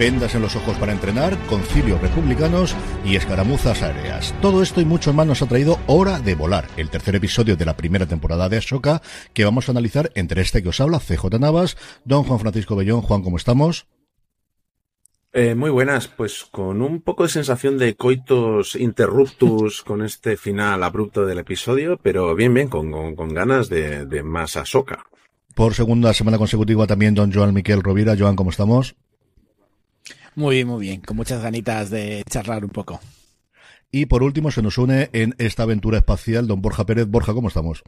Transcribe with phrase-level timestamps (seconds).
[0.00, 4.34] vendas en los ojos para entrenar, concilios republicanos y escaramuzas aéreas.
[4.40, 7.66] Todo esto y mucho más nos ha traído Hora de Volar, el tercer episodio de
[7.66, 9.02] la primera temporada de Ashoka,
[9.34, 13.02] que vamos a analizar entre este que os habla, CJ Navas, don Juan Francisco Bellón.
[13.02, 13.88] Juan, ¿cómo estamos?
[15.34, 20.82] Eh, muy buenas, pues con un poco de sensación de coitos interruptus con este final
[20.82, 25.04] abrupto del episodio, pero bien, bien, con, con, ganas de, de más Ashoka.
[25.54, 28.16] Por segunda semana consecutiva también don Joan Miquel Rovira.
[28.18, 28.96] Joan, ¿cómo estamos?
[30.36, 33.00] Muy bien, muy bien, con muchas ganitas de charlar un poco.
[33.90, 37.08] Y por último se nos une en esta aventura espacial don Borja Pérez.
[37.08, 37.82] Borja, ¿cómo estamos?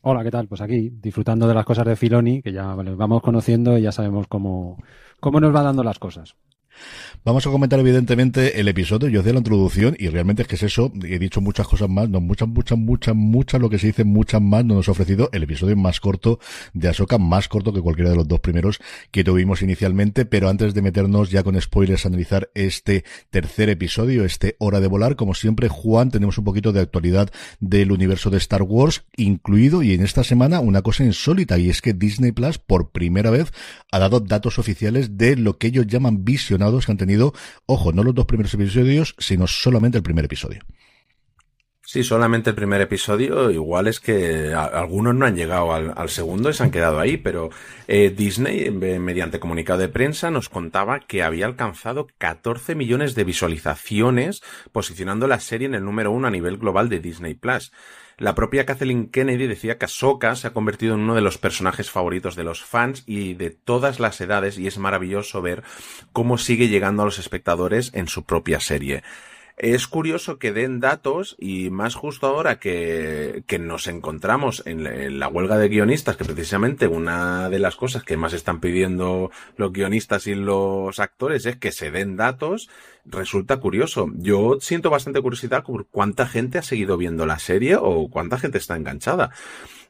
[0.00, 0.48] Hola, ¿qué tal?
[0.48, 4.26] Pues aquí, disfrutando de las cosas de Filoni, que ya vamos conociendo y ya sabemos
[4.28, 4.82] cómo,
[5.20, 6.36] cómo nos va dando las cosas.
[7.24, 10.62] Vamos a comentar evidentemente el episodio, yo hacía la introducción y realmente es que es
[10.62, 14.04] eso, he dicho muchas cosas más, no, muchas, muchas, muchas, muchas, lo que se dice,
[14.04, 16.38] muchas más, nos ha ofrecido el episodio más corto
[16.72, 18.78] de Ahsoka, más corto que cualquiera de los dos primeros
[19.10, 24.24] que tuvimos inicialmente, pero antes de meternos ya con spoilers a analizar este tercer episodio,
[24.24, 28.38] este Hora de Volar, como siempre, Juan, tenemos un poquito de actualidad del universo de
[28.38, 32.58] Star Wars, incluido, y en esta semana, una cosa insólita, y es que Disney Plus,
[32.58, 33.52] por primera vez,
[33.90, 36.24] ha dado datos oficiales de lo que ellos llaman
[36.84, 37.32] que han tenido
[37.66, 40.60] ojo, no los dos primeros episodios, sino solamente el primer episodio.
[41.88, 43.48] Sí, solamente el primer episodio.
[43.48, 47.50] Igual es que algunos no han llegado al, segundo y se han quedado ahí, pero
[47.86, 54.42] eh, Disney, mediante comunicado de prensa, nos contaba que había alcanzado 14 millones de visualizaciones,
[54.72, 57.70] posicionando la serie en el número uno a nivel global de Disney Plus.
[58.18, 61.90] La propia Kathleen Kennedy decía que Ahsoka se ha convertido en uno de los personajes
[61.90, 65.62] favoritos de los fans y de todas las edades y es maravilloso ver
[66.14, 69.02] cómo sigue llegando a los espectadores en su propia serie.
[69.58, 75.28] Es curioso que den datos y más justo ahora que, que nos encontramos en, la
[75.28, 80.26] huelga de guionistas, que precisamente una de las cosas que más están pidiendo los guionistas
[80.26, 82.68] y los actores es que se den datos,
[83.06, 84.10] resulta curioso.
[84.16, 88.58] Yo siento bastante curiosidad por cuánta gente ha seguido viendo la serie o cuánta gente
[88.58, 89.30] está enganchada.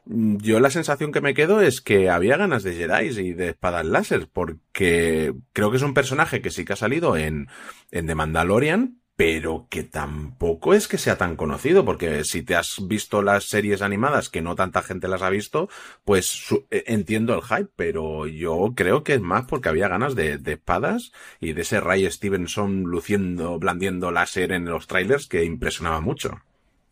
[0.05, 3.85] Yo la sensación que me quedo es que había ganas de Jedi y de espadas
[3.85, 7.49] láser, porque creo que es un personaje que sí que ha salido en,
[7.91, 12.87] en The Mandalorian, pero que tampoco es que sea tan conocido, porque si te has
[12.87, 15.69] visto las series animadas que no tanta gente las ha visto,
[16.05, 20.39] pues eh, entiendo el hype, pero yo creo que es más porque había ganas de,
[20.45, 21.11] espadas
[21.41, 26.43] y de ese Ray Stevenson luciendo, blandiendo láser en los trailers que impresionaba mucho.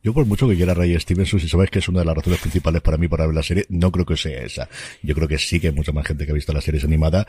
[0.01, 2.39] Yo por mucho que quiera Ray Stevenson, si sabes que es una de las razones
[2.39, 4.67] principales para mí para ver la serie, no creo que sea esa.
[5.03, 7.27] Yo creo que sí que hay mucha más gente que ha visto las series animadas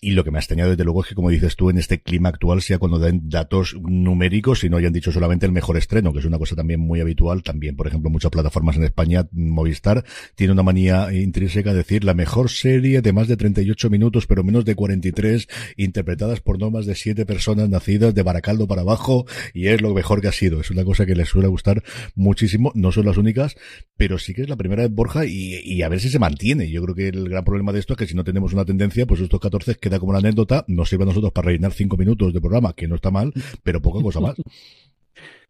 [0.00, 2.00] y lo que me ha extrañado desde luego es que, como dices tú, en este
[2.00, 6.12] clima actual sea cuando den datos numéricos y no hayan dicho solamente el mejor estreno,
[6.12, 7.42] que es una cosa también muy habitual.
[7.42, 10.04] También, por ejemplo, muchas plataformas en España, Movistar,
[10.36, 14.44] tiene una manía intrínseca de decir la mejor serie de más de 38 minutos, pero
[14.44, 19.26] menos de 43, interpretadas por no más de siete personas nacidas de Baracaldo para abajo,
[19.52, 20.60] y es lo mejor que ha sido.
[20.60, 21.82] Es una cosa que les suele gustar
[22.14, 22.70] muchísimo.
[22.76, 23.56] No son las únicas,
[23.96, 26.70] pero sí que es la primera de Borja y, y a ver si se mantiene.
[26.70, 29.04] Yo creo que el gran problema de esto es que si no tenemos una tendencia,
[29.04, 31.96] pues estos 14 que queda como una anécdota, nos sirve a nosotros para rellenar cinco
[31.96, 33.32] minutos de programa, que no está mal,
[33.62, 34.36] pero poca cosa más.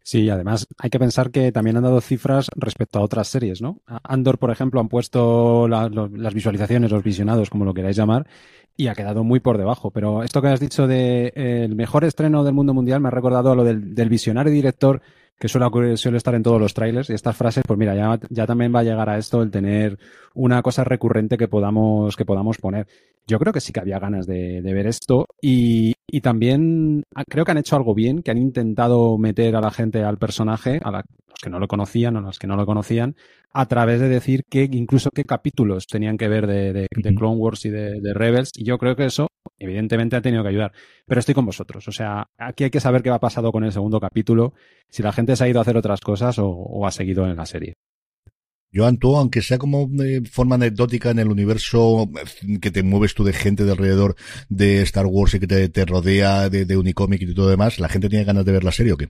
[0.01, 3.81] Sí, además hay que pensar que también han dado cifras respecto a otras series, ¿no?
[4.01, 8.25] Andor, por ejemplo, han puesto las visualizaciones, los visionados, como lo queráis llamar,
[8.75, 9.91] y ha quedado muy por debajo.
[9.91, 13.11] Pero esto que has dicho de eh, el mejor estreno del mundo mundial me ha
[13.11, 15.01] recordado a lo del, del visionario director
[15.39, 17.09] que suele, estar en todos los trailers.
[17.09, 19.97] Y estas frases, pues mira, ya, ya también va a llegar a esto el tener
[20.33, 22.87] una cosa recurrente que podamos, que podamos poner.
[23.25, 27.51] Yo creo que sí que había ganas de, ver esto y, y, también creo que
[27.51, 31.03] han hecho algo bien, que han intentado meter a la gente al personaje, a
[31.39, 33.15] los que no lo conocían o a los que no lo conocían,
[33.51, 37.37] a través de decir que incluso qué capítulos tenían que ver de, de, de Clone
[37.37, 38.51] Wars y de, de, Rebels.
[38.55, 39.27] Y yo creo que eso,
[39.57, 40.73] evidentemente, ha tenido que ayudar.
[41.07, 41.87] Pero estoy con vosotros.
[41.87, 44.53] O sea, aquí hay que saber qué ha pasado con el segundo capítulo,
[44.89, 47.37] si la gente se ha ido a hacer otras cosas o, o ha seguido en
[47.37, 47.75] la serie.
[48.71, 52.07] Joan, tú, aunque sea como de forma anecdótica en el universo
[52.61, 54.15] que te mueves tú de gente de alrededor
[54.49, 57.89] de Star Wars y que te, te rodea de, de Unicomic y todo demás, ¿la
[57.89, 59.09] gente tiene ganas de ver la serie o qué?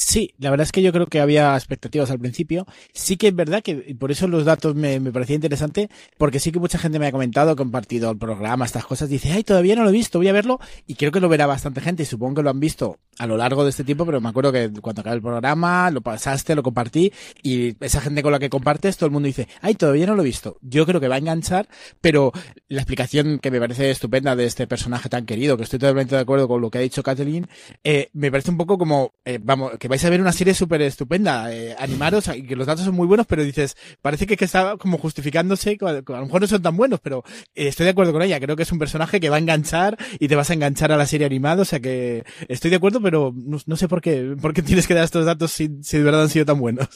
[0.00, 2.68] Sí, la verdad es que yo creo que había expectativas al principio.
[2.92, 6.52] Sí que es verdad que por eso los datos me, me parecía interesante, porque sí
[6.52, 9.82] que mucha gente me ha comentado, compartido el programa, estas cosas, dice, ay, todavía no
[9.82, 12.42] lo he visto, voy a verlo, y creo que lo verá bastante gente, supongo que
[12.44, 15.16] lo han visto a lo largo de este tiempo, pero me acuerdo que cuando acabé
[15.16, 17.12] el programa, lo pasaste, lo compartí,
[17.42, 20.22] y esa gente con la que compartes, todo el mundo dice, ay, todavía no lo
[20.22, 20.58] he visto.
[20.62, 21.68] Yo creo que va a enganchar,
[22.00, 22.30] pero
[22.68, 26.20] la explicación que me parece estupenda de este personaje tan querido, que estoy totalmente de
[26.20, 27.48] acuerdo con lo que ha dicho Kathleen,
[27.82, 30.54] eh, me parece un poco como, eh, vamos, que vais vais a ver una serie
[30.54, 34.36] súper estupenda, eh, animaros, y que los datos son muy buenos, pero dices, parece que,
[34.36, 37.24] que está como justificándose, a lo mejor no son tan buenos, pero
[37.54, 39.98] eh, estoy de acuerdo con ella, creo que es un personaje que va a enganchar
[40.20, 43.00] y te vas a enganchar a la serie animada, o sea que estoy de acuerdo,
[43.00, 46.04] pero no, sé por qué, por qué tienes que dar estos datos si, si de
[46.04, 46.86] verdad han sido tan buenos.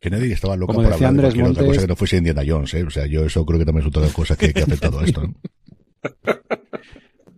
[0.00, 2.84] Kennedy estaba loca por hablar de cualquier otra cosa que no fuese Indiana Jones, ¿eh?
[2.84, 4.64] O sea, yo eso creo que también es otra de las cosas que, que ha
[4.64, 5.22] afectado a esto.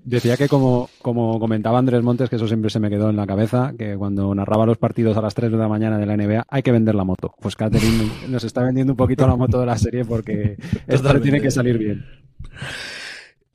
[0.05, 3.27] Decía que como, como comentaba Andrés Montes, que eso siempre se me quedó en la
[3.27, 6.47] cabeza, que cuando narraba los partidos a las 3 de la mañana de la NBA
[6.49, 7.35] hay que vender la moto.
[7.41, 10.57] Pues Catherine nos está vendiendo un poquito la moto de la serie porque
[10.87, 12.05] esto tiene que salir bien.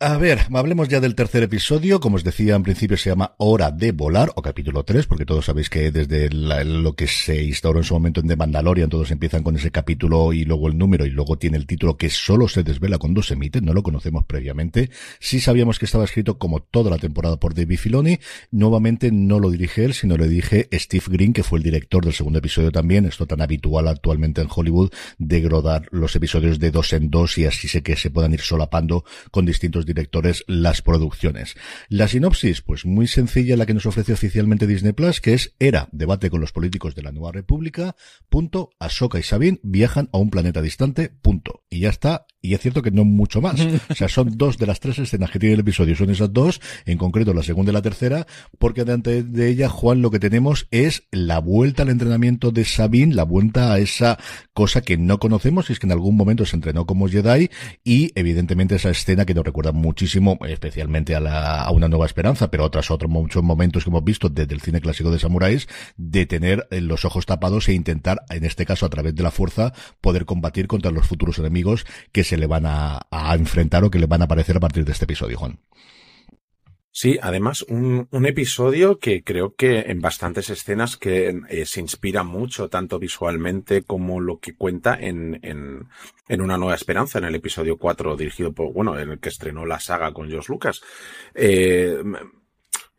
[0.07, 1.99] A ver, hablemos ya del tercer episodio.
[1.99, 5.45] Como os decía, en principio se llama Hora de Volar, o capítulo 3, porque todos
[5.45, 9.41] sabéis que desde lo que se instauró en su momento en The Mandalorian, todos empiezan
[9.41, 12.61] con ese capítulo y luego el número, y luego tiene el título que solo se
[12.61, 14.91] desvela cuando se emite, no lo conocemos previamente.
[15.19, 18.19] Sí sabíamos que estaba escrito como toda la temporada por David Filoni.
[18.51, 22.13] Nuevamente no lo dirige él, sino le dije Steve Green, que fue el director del
[22.13, 23.07] segundo episodio también.
[23.07, 27.45] Esto tan habitual actualmente en Hollywood, de grodar los episodios de dos en dos y
[27.45, 29.94] así sé que se puedan ir solapando con distintos directores
[30.47, 31.55] las producciones.
[31.89, 35.89] La sinopsis, pues muy sencilla la que nos ofrece oficialmente Disney Plus, que es Era,
[35.91, 37.95] debate con los políticos de la Nueva República,
[38.29, 41.63] punto, Ahsoka y Sabine viajan a un planeta distante, punto.
[41.69, 43.59] Y ya está, y es cierto que no mucho más.
[43.89, 46.59] O sea, son dos de las tres escenas que tiene el episodio, son esas dos,
[46.85, 48.25] en concreto la segunda y la tercera,
[48.57, 53.13] porque delante de ella, Juan, lo que tenemos es la vuelta al entrenamiento de Sabine,
[53.13, 54.17] la vuelta a esa
[54.53, 57.49] cosa que no conocemos, y es que en algún momento se entrenó como Jedi,
[57.83, 62.49] y evidentemente esa escena que nos recuerda muchísimo, especialmente a, la, a una nueva esperanza,
[62.49, 65.67] pero otras otros muchos momentos que hemos visto desde el cine clásico de samuráis,
[65.97, 69.73] de tener los ojos tapados e intentar, en este caso a través de la fuerza,
[70.01, 74.07] poder combatir contra los futuros enemigos que se le van a, enfrentar o que le
[74.07, 75.59] van a aparecer a partir de este episodio, Juan.
[76.97, 82.69] Sí, además un, episodio que creo que en bastantes escenas que eh, se inspira mucho,
[82.69, 85.89] tanto visualmente como lo que cuenta en, en,
[86.29, 89.65] en, Una Nueva Esperanza, en el episodio 4, dirigido por, bueno, en el que estrenó
[89.65, 90.81] la saga con Josh Lucas.
[91.33, 92.01] Eh,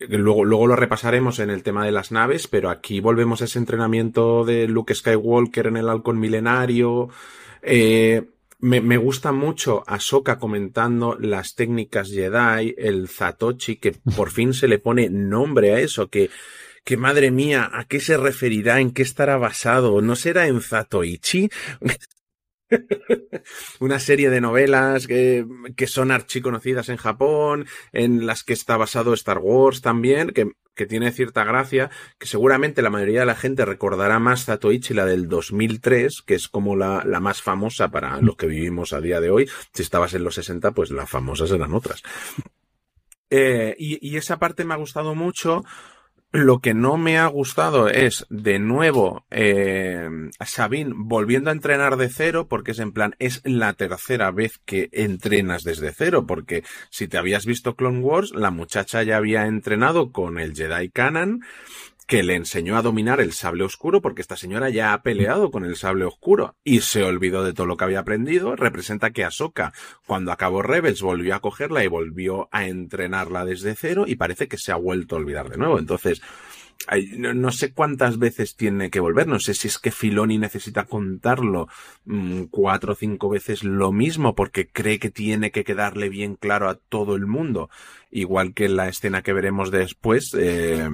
[0.00, 3.58] luego, luego lo repasaremos en el tema de las naves, pero aquí volvemos a ese
[3.58, 7.08] entrenamiento de Luke Skywalker en el halcón milenario.
[7.62, 8.28] Eh,
[8.58, 14.68] me, me, gusta mucho Ahsoka comentando las técnicas Jedi, el Zatochi, que por fin se
[14.68, 16.30] le pone nombre a eso, que,
[16.84, 18.80] que madre mía, ¿a qué se referirá?
[18.80, 20.00] ¿En qué estará basado?
[20.00, 21.50] ¿No será en Zatoichi?
[23.80, 29.14] Una serie de novelas que, que son archiconocidas en Japón, en las que está basado
[29.14, 33.64] Star Wars también, que que tiene cierta gracia, que seguramente la mayoría de la gente
[33.64, 38.36] recordará más Zatoichi, la del 2003, que es como la, la más famosa para los
[38.36, 39.48] que vivimos a día de hoy.
[39.72, 42.02] Si estabas en los 60, pues las famosas eran otras.
[43.30, 45.64] Eh, y, y, esa parte me ha gustado mucho
[46.32, 50.08] lo que no me ha gustado es, de nuevo, eh,
[50.44, 54.88] Sabine volviendo a entrenar de cero, porque es en plan, es la tercera vez que
[54.92, 60.12] entrenas desde cero, porque si te habías visto Clone Wars, la muchacha ya había entrenado
[60.12, 61.42] con el Jedi Canon,
[62.06, 65.64] que le enseñó a dominar el sable oscuro porque esta señora ya ha peleado con
[65.64, 68.54] el sable oscuro y se olvidó de todo lo que había aprendido.
[68.54, 69.72] Representa que Ahsoka,
[70.06, 74.58] cuando acabó Rebels, volvió a cogerla y volvió a entrenarla desde cero y parece que
[74.58, 75.78] se ha vuelto a olvidar de nuevo.
[75.78, 76.22] Entonces,
[77.18, 81.68] no, sé cuántas veces tiene que volver, no sé si es que Filoni necesita contarlo
[82.04, 86.68] mm, cuatro o cinco veces lo mismo porque cree que tiene que quedarle bien claro
[86.68, 87.70] a todo el mundo,
[88.10, 90.88] igual que la escena que veremos después, eh,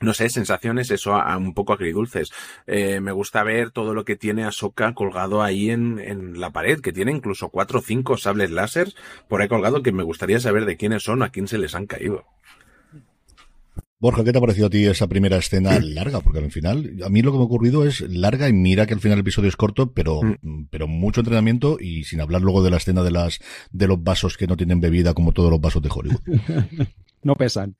[0.00, 2.30] no sé, sensaciones, eso a, un poco agridulces.
[2.66, 6.80] Eh, me gusta ver todo lo que tiene Ahsoka colgado ahí en, en, la pared,
[6.80, 8.92] que tiene incluso cuatro o cinco sables láser
[9.28, 11.86] por ahí colgado que me gustaría saber de quiénes son, a quién se les han
[11.86, 12.24] caído.
[13.98, 16.20] Borja, ¿qué te ha parecido a ti esa primera escena larga?
[16.20, 18.92] Porque al final, a mí lo que me ha ocurrido es larga y mira que
[18.92, 20.66] al final el episodio es corto, pero, mm.
[20.70, 24.36] pero mucho entrenamiento y sin hablar luego de la escena de las, de los vasos
[24.36, 26.20] que no tienen bebida como todos los vasos de Hollywood.
[27.22, 27.76] no pesan.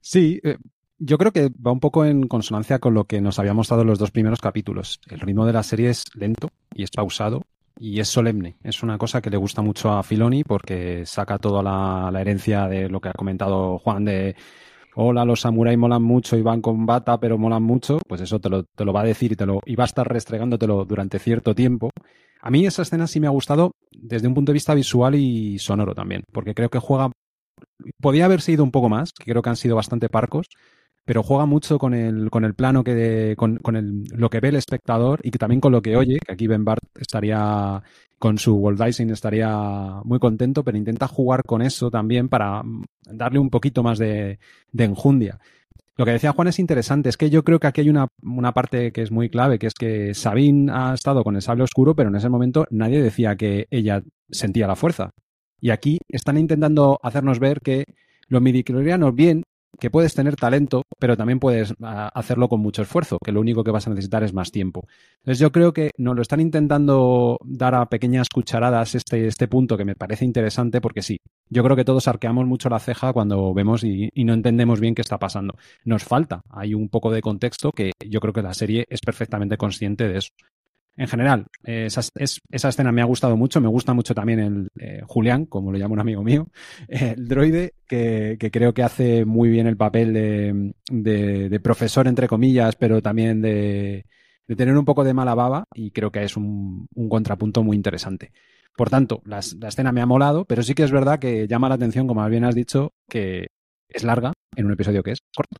[0.00, 0.56] Sí, eh,
[1.00, 3.88] yo creo que va un poco en consonancia con lo que nos había mostrado en
[3.88, 5.00] los dos primeros capítulos.
[5.08, 7.42] El ritmo de la serie es lento y es pausado
[7.78, 8.58] y es solemne.
[8.62, 12.90] Es una cosa que le gusta mucho a Filoni porque saca toda la, herencia de
[12.90, 14.36] lo que ha comentado Juan de
[14.94, 18.50] hola, los samuráis molan mucho y van con bata, pero molan mucho, pues eso te
[18.50, 21.18] lo, te lo va a decir y, te lo, y va a estar restregándotelo durante
[21.18, 21.90] cierto tiempo.
[22.42, 25.58] A mí esa escena sí me ha gustado desde un punto de vista visual y
[25.58, 27.10] sonoro también, porque creo que juega...
[28.00, 30.46] Podía haber sido un poco más, que creo que han sido bastante parcos,
[31.04, 34.48] pero juega mucho con el, con el plano que con, con el, lo que ve
[34.48, 37.82] el espectador y que también con lo que oye, que aquí Ben Bart estaría
[38.18, 39.48] con su World estaría
[40.04, 42.62] muy contento, pero intenta jugar con eso también para
[43.06, 44.38] darle un poquito más de,
[44.72, 45.40] de enjundia.
[45.96, 48.52] Lo que decía Juan es interesante, es que yo creo que aquí hay una, una
[48.52, 51.94] parte que es muy clave, que es que Sabine ha estado con el sable oscuro,
[51.94, 55.10] pero en ese momento nadie decía que ella sentía la fuerza.
[55.60, 57.84] Y aquí están intentando hacernos ver que
[58.28, 59.44] los midiclorianos bien
[59.78, 63.64] que puedes tener talento, pero también puedes ah, hacerlo con mucho esfuerzo, que lo único
[63.64, 64.86] que vas a necesitar es más tiempo.
[65.18, 69.76] Entonces yo creo que nos lo están intentando dar a pequeñas cucharadas este, este punto
[69.76, 73.52] que me parece interesante porque sí, yo creo que todos arqueamos mucho la ceja cuando
[73.54, 75.54] vemos y, y no entendemos bien qué está pasando.
[75.84, 79.56] Nos falta, hay un poco de contexto que yo creo que la serie es perfectamente
[79.56, 80.30] consciente de eso
[81.00, 83.58] en general, esa, esa, escena me ha gustado mucho.
[83.58, 86.48] Me gusta mucho también el eh, Julián, como lo llama un amigo mío,
[86.88, 93.00] el droide, que, creo que hace muy bien el papel de, profesor, entre comillas, pero
[93.00, 94.04] también de,
[94.58, 98.32] tener un poco de mala baba y creo que es un, contrapunto muy interesante.
[98.76, 101.70] Por tanto, la, la, escena me ha molado, pero sí que es verdad que llama
[101.70, 103.46] la atención, como bien has dicho, que
[103.88, 105.56] es larga en un episodio que es corto.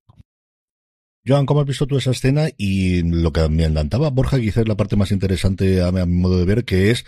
[1.27, 2.49] Joan, ¿cómo has visto tú esa escena?
[2.57, 6.47] Y lo que me encantaba, Borja, quizás la parte más interesante a mi modo de
[6.47, 7.05] ver, que es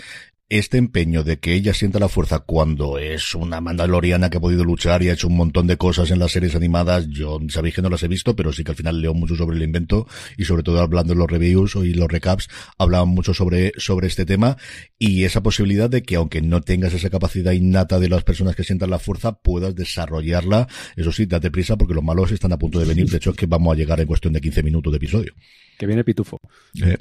[0.52, 4.64] este empeño de que ella sienta la fuerza cuando es una mandaloriana que ha podido
[4.64, 7.80] luchar y ha hecho un montón de cosas en las series animadas, yo sabéis que
[7.80, 10.06] no las he visto, pero sí que al final leo mucho sobre el invento
[10.36, 14.26] y sobre todo hablando en los reviews y los recaps, hablaban mucho sobre, sobre este
[14.26, 14.58] tema
[14.98, 18.62] y esa posibilidad de que aunque no tengas esa capacidad innata de las personas que
[18.62, 20.68] sientan la fuerza, puedas desarrollarla.
[20.96, 23.08] Eso sí, date prisa porque los malos están a punto de venir.
[23.08, 25.32] De hecho, es que vamos a llegar en cuestión de 15 minutos de episodio.
[25.78, 26.38] Que viene Pitufo.
[26.84, 26.98] Eh,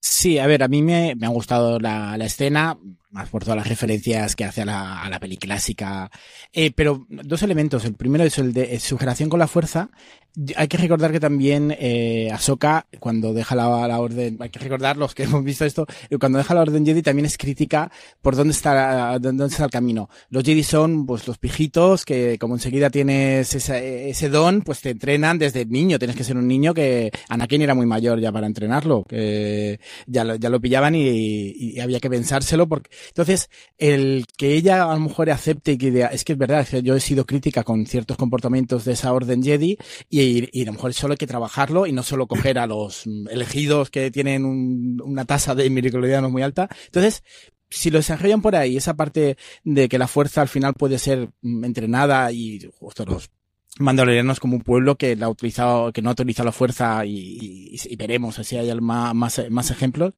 [0.00, 2.78] Sí, a ver, a mí me, me ha gustado la, escena
[3.10, 6.10] más por todas las referencias que hace a la, a peli clásica.
[6.52, 7.84] Eh, pero dos elementos.
[7.84, 9.90] El primero es el de su generación con la fuerza.
[10.56, 14.96] Hay que recordar que también eh, Ahsoka, cuando deja la, la, orden, hay que recordar
[14.96, 17.90] los que hemos visto esto, eh, cuando deja la orden Jedi también es crítica
[18.22, 20.08] por dónde está, dónde está el camino.
[20.30, 24.90] Los Jedi son pues los pijitos que como enseguida tienes ese, ese don, pues te
[24.90, 25.98] entrenan desde niño.
[25.98, 30.24] Tienes que ser un niño que Anakin era muy mayor ya para entrenarlo, que ya
[30.24, 34.94] lo, ya lo pillaban y, y había que pensárselo porque entonces, el que ella a
[34.94, 38.16] lo mejor acepte y que es que es verdad, yo he sido crítica con ciertos
[38.16, 39.78] comportamientos de esa orden Jedi
[40.10, 43.04] y, y, a lo mejor solo hay que trabajarlo y no solo coger a los
[43.30, 44.44] elegidos que tienen
[45.02, 46.68] una tasa de no muy alta.
[46.86, 47.22] Entonces,
[47.68, 51.30] si lo desarrollan por ahí, esa parte de que la fuerza al final puede ser
[51.42, 53.30] entrenada y justo los
[53.78, 57.76] mandalorianos como un pueblo que la ha utilizado, que no ha utilizado la fuerza y,
[57.84, 60.14] y, veremos si hay más, más, más, ejemplos.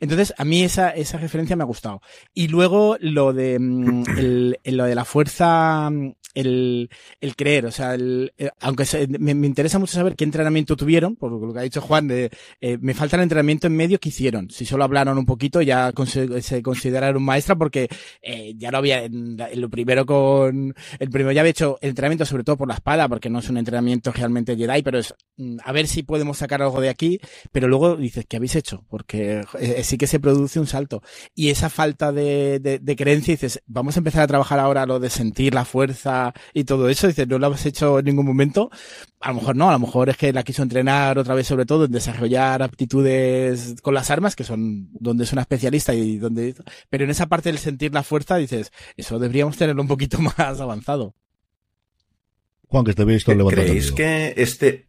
[0.00, 2.00] Entonces, a mí esa, esa referencia me ha gustado.
[2.34, 5.90] Y luego lo de, mm, el, lo de la fuerza,
[6.34, 6.90] el,
[7.20, 8.84] el creer, o sea, el, eh, aunque
[9.18, 12.30] me, me, interesa mucho saber qué entrenamiento tuvieron, por lo que ha dicho Juan, de,
[12.60, 14.50] eh, me falta el entrenamiento en medio que hicieron.
[14.50, 15.92] Si solo hablaron un poquito, ya
[16.40, 17.88] se consideraron maestra porque
[18.22, 22.44] eh, ya lo había, en, lo primero con, el primero ya había hecho entrenamiento sobre
[22.44, 25.72] todo por la espada, porque no es un entrenamiento realmente Jedi, pero es mm, a
[25.72, 27.20] ver si podemos sacar algo de aquí,
[27.52, 28.84] pero luego dices, ¿qué habéis hecho?
[28.88, 31.02] Porque eh, sí que se produce un salto.
[31.34, 35.54] Y esa falta de, creencia, dices, vamos a empezar a trabajar ahora lo de sentir
[35.54, 38.70] la fuerza, y todo eso, dice no lo has hecho en ningún momento.
[39.20, 41.66] A lo mejor no, a lo mejor es que la quiso entrenar otra vez sobre
[41.66, 46.54] todo en desarrollar aptitudes con las armas, que son donde es una especialista y donde,
[46.90, 50.60] pero en esa parte del sentir la fuerza dices, eso deberíamos tenerlo un poquito más
[50.60, 51.14] avanzado.
[52.72, 54.86] Juan, que te habéis visto ¿Creéis que este,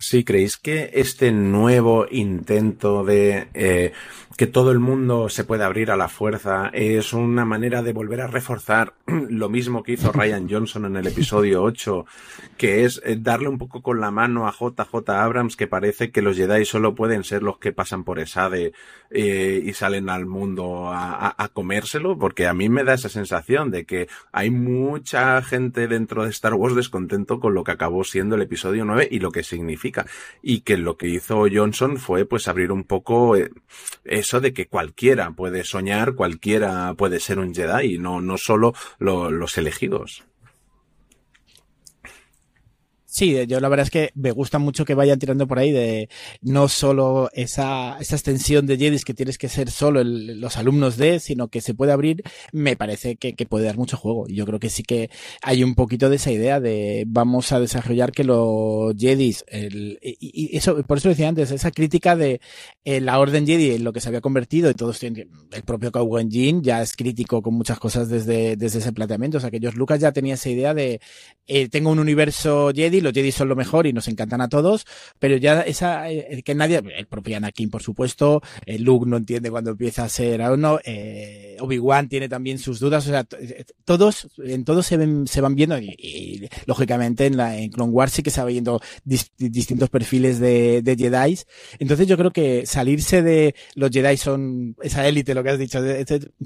[0.00, 3.92] Sí, ¿creéis que este nuevo intento de eh,
[4.38, 8.20] que todo el mundo se puede abrir a la fuerza es una manera de volver
[8.20, 12.06] a reforzar lo mismo que hizo Ryan Johnson en el episodio 8,
[12.56, 16.22] que es eh, darle un poco con la mano a JJ Abrams que parece que
[16.22, 18.72] los Jedi solo pueden ser los que pasan por Esade
[19.10, 22.16] eh, y salen al mundo a, comérselo?
[22.16, 26.54] Porque a mí me da esa sensación de que hay mucha gente dentro de Star
[26.54, 30.06] Wars descontento con lo que acabó siendo el episodio 9 y lo que significa.
[30.42, 33.50] Y que lo que hizo Johnson fue pues abrir un poco eh,
[34.28, 39.30] eso de que cualquiera puede soñar, cualquiera puede ser un Jedi, no, no solo lo,
[39.30, 40.24] los elegidos.
[43.18, 46.08] Sí, yo la verdad es que me gusta mucho que vayan tirando por ahí de
[46.40, 50.96] no solo esa, esa extensión de Jedis que tienes que ser solo el, los alumnos
[50.96, 52.22] de, sino que se puede abrir,
[52.52, 54.28] me parece que, que, puede dar mucho juego.
[54.28, 55.10] Yo creo que sí que
[55.42, 60.56] hay un poquito de esa idea de vamos a desarrollar que los Jedis, el, y,
[60.56, 62.40] eso, por eso decía antes, esa crítica de
[62.84, 65.90] eh, la Orden Jedi en lo que se había convertido y todos tienen, el propio
[65.90, 69.38] Kawan Jin ya es crítico con muchas cosas desde, desde ese planteamiento.
[69.38, 71.00] O sea que George Lucas ya tenía esa idea de
[71.48, 74.86] eh, tengo un universo Jedi, los Jedi son lo mejor y nos encantan a todos,
[75.18, 79.50] pero ya esa, eh, que nadie, el propio Anakin, por supuesto, eh, Luke no entiende
[79.50, 83.26] cuando empieza a ser a uno, eh, Obi-Wan tiene también sus dudas, o sea,
[83.84, 88.40] todos, en todos se van viendo y, lógicamente en la, Clone Wars sí que se
[88.40, 91.38] va viendo distintos perfiles de, de Jedi.
[91.78, 95.80] Entonces yo creo que salirse de los Jedi son esa élite, lo que has dicho,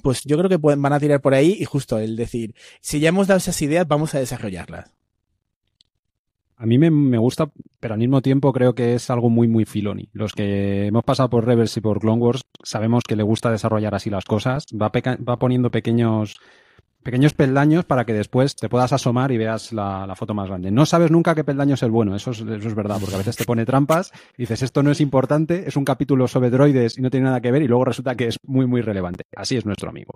[0.02, 3.08] pues yo creo que van a tirar por ahí y justo el decir, si ya
[3.08, 5.01] hemos dado esas ideas, vamos a desarrollarlas.
[6.62, 7.50] A mí me, gusta,
[7.80, 10.08] pero al mismo tiempo creo que es algo muy, muy filoni.
[10.12, 13.96] Los que hemos pasado por Rebels y por Clone Wars sabemos que le gusta desarrollar
[13.96, 14.66] así las cosas.
[14.72, 14.92] Va,
[15.28, 16.36] va poniendo pequeños,
[17.02, 20.70] pequeños peldaños para que después te puedas asomar y veas la, foto más grande.
[20.70, 23.18] No sabes nunca qué peldaño es el bueno, eso es, eso es verdad, porque a
[23.18, 26.96] veces te pone trampas y dices esto no es importante, es un capítulo sobre droides
[26.96, 29.24] y no tiene nada que ver y luego resulta que es muy, muy relevante.
[29.34, 30.14] Así es nuestro amigo.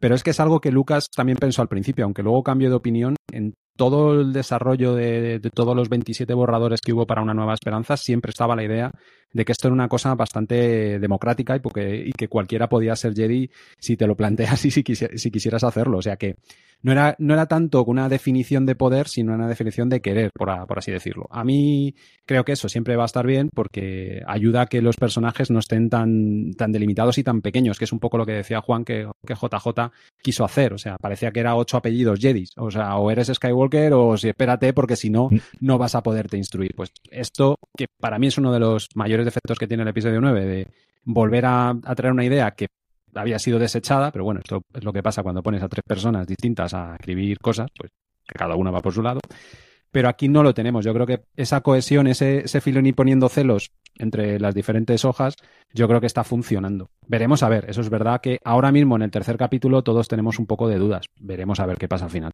[0.00, 2.74] Pero es que es algo que Lucas también pensó al principio, aunque luego cambió de
[2.74, 7.54] opinión, en todo el desarrollo de, todos los 27 borradores que hubo para una nueva
[7.54, 8.90] esperanza, siempre estaba la idea
[9.32, 13.14] de que esto era una cosa bastante democrática y, porque, y que cualquiera podía ser
[13.14, 15.98] Jedi si te lo planteas y si, si quisieras hacerlo.
[15.98, 16.36] O sea que
[16.82, 20.50] no era, no era tanto una definición de poder, sino una definición de querer, por,
[20.50, 21.26] así decirlo.
[21.30, 24.96] A mí creo que eso siempre va a estar bien porque ayuda a que los
[24.96, 28.32] personajes no estén tan, tan delimitados y tan pequeños, que es un poco lo que
[28.32, 29.90] decía Juan que, que JJ
[30.22, 30.74] quiso hacer.
[30.74, 32.44] O sea, parecía que era ocho apellidos Jedi.
[32.56, 35.38] O sea, o eres Skywalker o si espérate porque si no, mm.
[35.60, 36.74] no vas a poderte instruir.
[36.76, 40.20] Pues esto, que para mí es uno de los mayores defectos que tiene el episodio
[40.20, 40.68] 9, de
[41.04, 42.68] volver a, traer una idea que
[43.14, 46.26] había sido desechada, pero bueno, esto es lo que pasa cuando pones a tres personas
[46.26, 47.90] distintas a escribir cosas, pues
[48.26, 49.20] cada una va por su lado.
[49.90, 50.84] Pero aquí no lo tenemos.
[50.84, 55.36] Yo creo que esa cohesión, ese, ese filón y poniendo celos entre las diferentes hojas,
[55.72, 56.90] yo creo que está funcionando.
[57.06, 60.38] Veremos a ver, eso es verdad que ahora mismo en el tercer capítulo todos tenemos
[60.38, 61.06] un poco de dudas.
[61.20, 62.32] Veremos a ver qué pasa al final.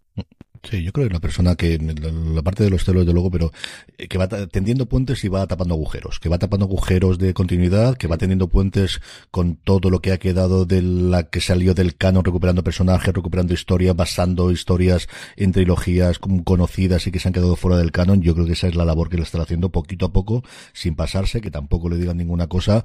[0.62, 3.50] Sí, yo creo que la persona que, la, parte de los celos de luego, pero
[3.98, 7.96] eh, que va tendiendo puentes y va tapando agujeros, que va tapando agujeros de continuidad,
[7.96, 9.00] que va teniendo puentes
[9.32, 13.54] con todo lo que ha quedado de la que salió del canon, recuperando personajes, recuperando
[13.54, 18.22] historias, basando historias en trilogías conocidas y que se han quedado fuera del canon.
[18.22, 20.94] Yo creo que esa es la labor que le está haciendo poquito a poco, sin
[20.94, 22.82] pasarse, que tampoco le digan ninguna cosa,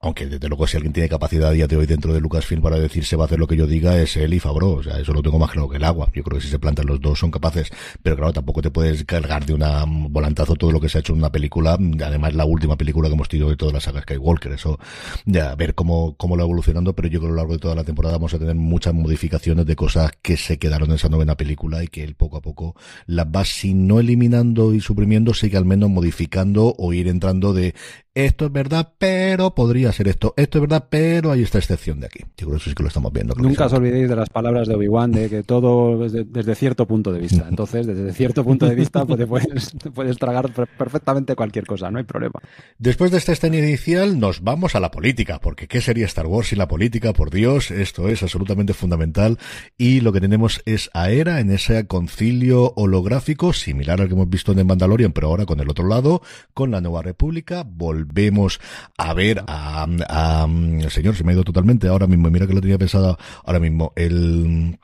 [0.00, 2.78] aunque desde luego si alguien tiene capacidad a día de hoy dentro de Lucasfilm para
[2.78, 4.98] decir se va a hacer lo que yo diga es él y Fabro, o sea,
[4.98, 6.10] eso lo tengo más claro que el agua.
[6.14, 7.70] Yo creo que si se plantan los dos son capaces,
[8.02, 11.12] pero claro, tampoco te puedes cargar de una volantazo todo lo que se ha hecho
[11.12, 14.52] en una película, además la última película que hemos tenido de toda la saga Skywalker,
[14.52, 14.78] eso,
[15.24, 17.58] ya, ver cómo, cómo lo va evolucionando, pero yo creo que a lo largo de
[17.58, 21.08] toda la temporada vamos a tener muchas modificaciones de cosas que se quedaron en esa
[21.08, 25.34] novena película y que él poco a poco las va, si no eliminando y suprimiendo,
[25.34, 27.74] sigue al menos modificando o ir entrando de
[28.16, 32.06] esto es verdad, pero podría ser esto, esto es verdad, pero hay esta excepción de
[32.06, 32.20] aquí.
[32.20, 33.34] Yo creo que eso sí que lo estamos viendo.
[33.34, 37.12] Nunca os olvidéis de las palabras de Obi-Wan, de que todo desde, desde, cierto punto
[37.12, 37.46] de vista.
[37.46, 42.04] Entonces, desde cierto punto de vista, pues puedes, puedes tragar perfectamente cualquier cosa, no hay
[42.04, 42.40] problema.
[42.78, 46.48] Después de esta escena inicial, nos vamos a la política, porque ¿qué sería Star Wars
[46.48, 47.12] sin la política?
[47.12, 49.38] Por Dios, esto es absolutamente fundamental.
[49.76, 54.30] Y lo que tenemos es a Era en ese concilio holográfico, similar al que hemos
[54.30, 56.22] visto en Mandalorian, pero ahora con el otro lado,
[56.54, 57.62] con la Nueva República,
[58.06, 58.60] volvemos
[58.96, 60.48] a ver a, a,
[60.90, 63.92] señor, se me ha ido totalmente ahora mismo, mira que lo tenía pensado ahora mismo,
[63.96, 64.78] el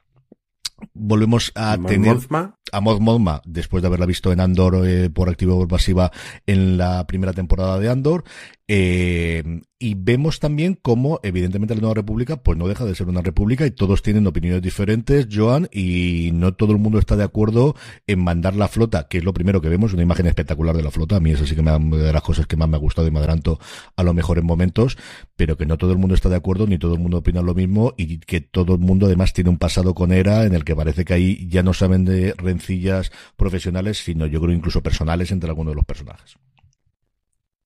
[0.95, 2.17] volvemos a tener
[2.73, 6.11] a Mod Mothma después de haberla visto en Andor eh, por activa o pasiva
[6.47, 8.25] en la primera temporada de Andor
[8.75, 13.21] eh, y vemos también cómo, evidentemente, la Nueva República, pues no deja de ser una
[13.21, 17.77] república y todos tienen opiniones diferentes, Joan, y no todo el mundo está de acuerdo
[18.07, 20.91] en mandar la flota, que es lo primero que vemos, una imagen espectacular de la
[20.91, 21.17] flota.
[21.17, 23.11] A mí eso sí que me de las cosas que más me ha gustado y
[23.11, 23.61] me adelanto
[23.95, 24.97] a lo mejor en momentos,
[25.37, 27.55] pero que no todo el mundo está de acuerdo, ni todo el mundo opina lo
[27.55, 30.75] mismo, y que todo el mundo además tiene un pasado con ERA en el que
[30.75, 35.51] parece que ahí ya no saben de rencillas profesionales, sino yo creo incluso personales entre
[35.51, 36.39] algunos de los personajes.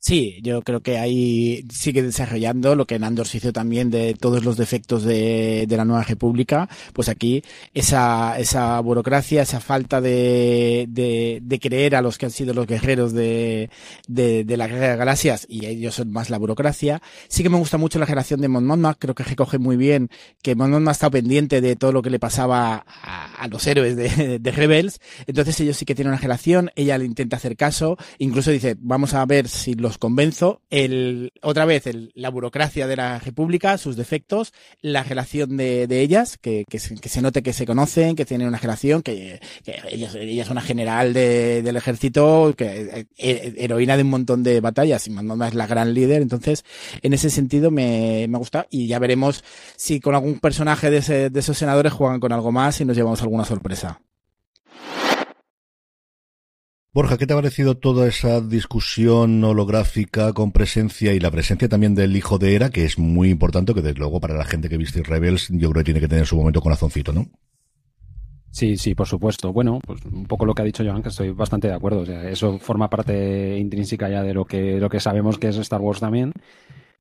[0.07, 4.45] Sí, yo creo que ahí sigue desarrollando lo que Nandor se hizo también de todos
[4.45, 6.69] los defectos de, la Nueva República.
[6.93, 7.43] Pues aquí
[7.75, 12.69] esa, esa burocracia, esa falta de, de, de creer a los que han sido los
[12.69, 13.69] guerreros de,
[14.07, 17.03] de, de la Guerra de Galaxias y ellos son más la burocracia.
[17.27, 20.09] Sí que me gusta mucho la generación de Mon Mothma, creo que recoge muy bien
[20.41, 23.97] que Mon Mothma ha estado pendiente de todo lo que le pasaba a, los héroes
[23.97, 25.01] de, de Rebels.
[25.27, 29.13] Entonces ellos sí que tienen una generación, ella le intenta hacer caso, incluso dice, vamos
[29.13, 30.63] a ver si los convenzo.
[30.71, 36.01] El, otra vez, el, la burocracia de la República, sus defectos, la relación de, de
[36.01, 40.11] ellas, que, se, que, se, note que se conocen, que tienen una relación, que, ella,
[40.43, 45.11] es una general de, del ejército, que eh, heroína de un montón de batallas, y
[45.11, 46.23] Mandoma es la gran líder.
[46.23, 46.65] Entonces,
[47.03, 49.45] en ese sentido me, me gusta y ya veremos
[49.77, 52.97] si con algún personaje de, ese, de esos senadores juegan con algo más y nos
[52.97, 54.01] llevamos alguna sorpresa.
[56.97, 61.95] Borja, ¿qué te ha parecido toda esa discusión holográfica con presencia y la presencia también
[61.95, 64.79] del hijo de Era, que es muy importante, que desde luego para la gente que
[64.79, 67.27] viste Rebels, yo creo que tiene que tener su momento corazoncito, ¿no?
[68.51, 69.53] Sí, sí, por supuesto.
[69.53, 72.01] Bueno, pues un poco lo que ha dicho Joan, que estoy bastante de acuerdo.
[72.01, 75.59] O sea, eso forma parte intrínseca ya de lo que, lo que sabemos que es
[75.59, 76.33] Star Wars también.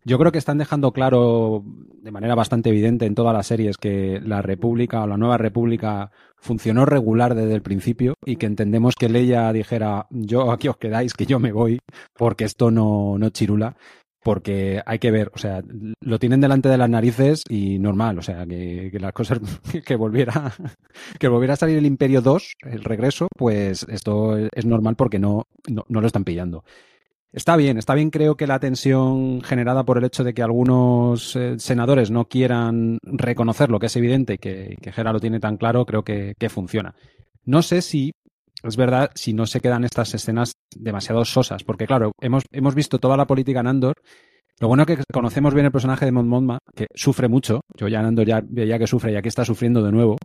[0.08, 4.22] Yo creo que están dejando claro de manera bastante evidente en todas las series que
[4.24, 9.10] la República o la Nueva República funcionó regular desde el principio y que entendemos que
[9.10, 11.80] Leia dijera yo aquí os quedáis, que yo me voy,
[12.16, 13.76] porque esto no, no chirula
[14.24, 15.62] porque hay que ver, o sea,
[16.02, 19.40] lo tienen delante de las narices y normal, o sea, que, las cosas,
[19.86, 20.52] que volviera,
[21.20, 25.46] que volviera a salir el Imperio 2, el regreso, pues esto es normal porque no,
[25.68, 26.64] no, no lo están pillando.
[27.36, 31.36] Está bien, está bien creo que la tensión generada por el hecho de que algunos
[31.36, 35.58] eh, senadores no quieran reconocer lo que es evidente que, que Gera lo tiene tan
[35.58, 36.96] claro, creo que, que funciona.
[37.44, 38.14] No sé si
[38.64, 43.00] es verdad si no se quedan estas escenas demasiado sosas, porque claro, hemos, hemos visto
[43.00, 43.96] toda la política en Andor.
[44.62, 47.60] Lo bueno es que conocemos bien el personaje de Mon que sufre mucho.
[47.76, 50.16] Yo ya en Andor ya veía que sufre y aquí está sufriendo de nuevo.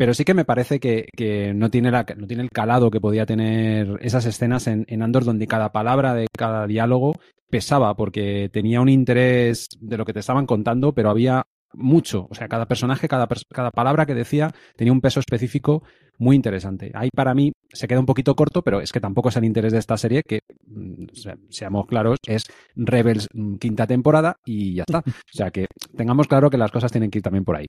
[0.00, 3.26] Pero sí que me parece que, no, tiene la, no tiene el calado que podía
[3.26, 7.16] tener esas escenas en, Andor, donde cada palabra de cada diálogo
[7.50, 11.42] pesaba, porque tenía un interés de lo que te estaban contando, pero había
[11.74, 12.28] mucho.
[12.30, 15.82] O sea, cada personaje, cada, cada palabra que decía tenía un peso específico
[16.16, 16.92] muy interesante.
[16.94, 19.74] Ahí para mí se queda un poquito corto, pero es que tampoco es el interés
[19.74, 21.08] de esta serie, que mm,
[21.50, 25.02] seamos claros, es Rebels mm, quinta temporada y ya está.
[25.34, 27.66] O sea, que tengamos claro que las cosas tienen que ir también por ahí.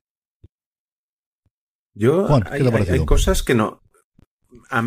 [1.94, 3.82] Yo, hay, cosas que no.
[4.70, 4.82] A,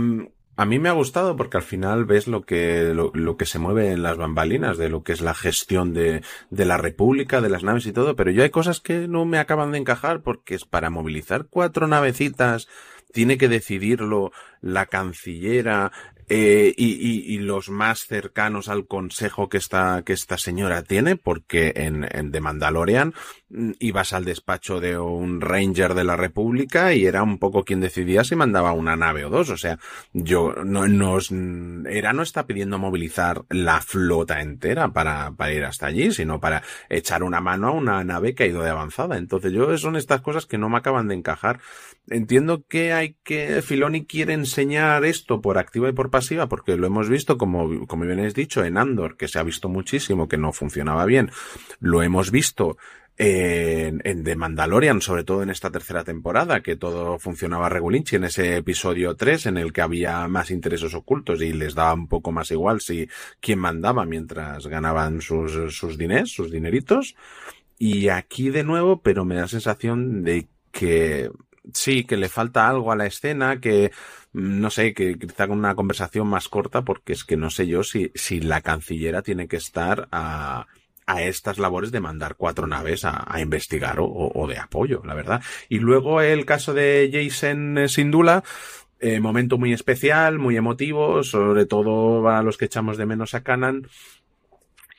[0.65, 4.01] mí me ha gustado porque al final ves lo que, lo, que se mueve en
[4.03, 7.85] las bambalinas de lo que es la gestión de, de la República, de las naves
[7.85, 10.89] y todo, pero yo hay cosas que no me acaban de encajar porque es para
[10.89, 12.67] movilizar cuatro navecitas
[13.11, 15.93] tiene que decidirlo la cancillera,
[16.27, 21.71] eh, y, y, los más cercanos al consejo que esta, que esta señora tiene, porque
[21.75, 23.13] en, en The Mandalorian
[23.79, 28.23] ibas al despacho de un ranger de la República y era un poco quien decidía
[28.23, 29.49] si mandaba una nave o dos.
[29.49, 29.79] O sea,
[30.13, 35.87] yo no nos era no está pidiendo movilizar la flota entera para, para ir hasta
[35.87, 39.17] allí, sino para echar una mano a una nave que ha ido de avanzada.
[39.17, 41.59] Entonces yo son estas cosas que no me acaban de encajar.
[42.07, 46.87] Entiendo que hay que Filoni quiere enseñar esto por activa y por pasiva, porque lo
[46.87, 50.37] hemos visto, como, como bien has dicho, en Andor, que se ha visto muchísimo, que
[50.37, 51.31] no funcionaba bien.
[51.79, 52.77] Lo hemos visto
[53.17, 58.25] en, en The Mandalorian, sobre todo en esta tercera temporada, que todo funcionaba regulinchi en
[58.25, 62.31] ese episodio 3 en el que había más intereses ocultos y les daba un poco
[62.31, 63.07] más igual si
[63.39, 67.15] quién mandaba mientras ganaban sus, sus diners, sus dineritos.
[67.77, 71.29] Y aquí de nuevo, pero me da sensación de que
[71.73, 73.91] sí, que le falta algo a la escena, que
[74.33, 77.67] mm, no sé, que quizá con una conversación más corta, porque es que no sé
[77.67, 80.67] yo si, si la cancillera tiene que estar a,
[81.05, 85.41] a estas labores de mandar cuatro naves a, a investigar o, de apoyo, la verdad.
[85.69, 88.43] Y luego el caso de Jason eh, Sindula,
[88.99, 93.43] eh, momento muy especial, muy emotivo, sobre todo para los que echamos de menos a
[93.43, 93.87] Canan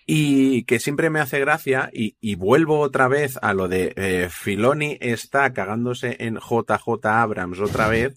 [0.06, 4.28] y que siempre me hace gracia y, y vuelvo otra vez a lo de eh,
[4.30, 8.14] Filoni está cagándose en JJ Abrams otra vez,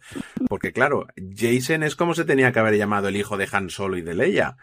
[0.48, 3.98] porque claro, Jason es como se tenía que haber llamado el hijo de Han Solo
[3.98, 4.58] y de Leia.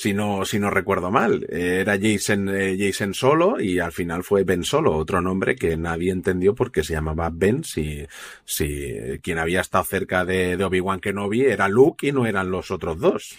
[0.00, 4.44] Si no, si no recuerdo mal, era Jason, eh, Jason Solo y al final fue
[4.44, 8.06] Ben Solo, otro nombre que nadie entendió porque se llamaba Ben si,
[8.46, 12.70] si quien había estado cerca de, de Obi-Wan Kenobi era Luke y no eran los
[12.70, 13.36] otros dos.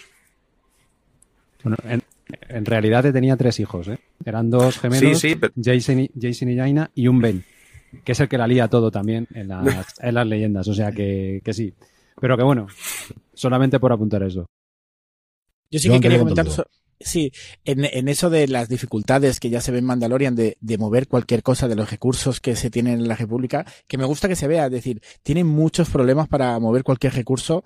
[1.64, 2.00] Bueno, en,
[2.48, 3.98] en realidad tenía tres hijos, ¿eh?
[4.24, 5.20] Eran dos gemelos,
[5.60, 7.44] Jason, y, Jason y Jaina, y un Ben,
[8.04, 10.92] que es el que la lía todo también en las, en las leyendas, o sea
[10.92, 11.74] que, que, sí.
[12.20, 12.68] Pero que bueno,
[13.34, 14.46] solamente por apuntar eso.
[15.72, 16.46] Yo sí que quería comentar,
[17.00, 17.32] sí,
[17.64, 21.08] en, en, eso de las dificultades que ya se ve en Mandalorian de, de, mover
[21.08, 24.36] cualquier cosa de los recursos que se tienen en la República, que me gusta que
[24.36, 27.64] se vea, es decir, tienen muchos problemas para mover cualquier recurso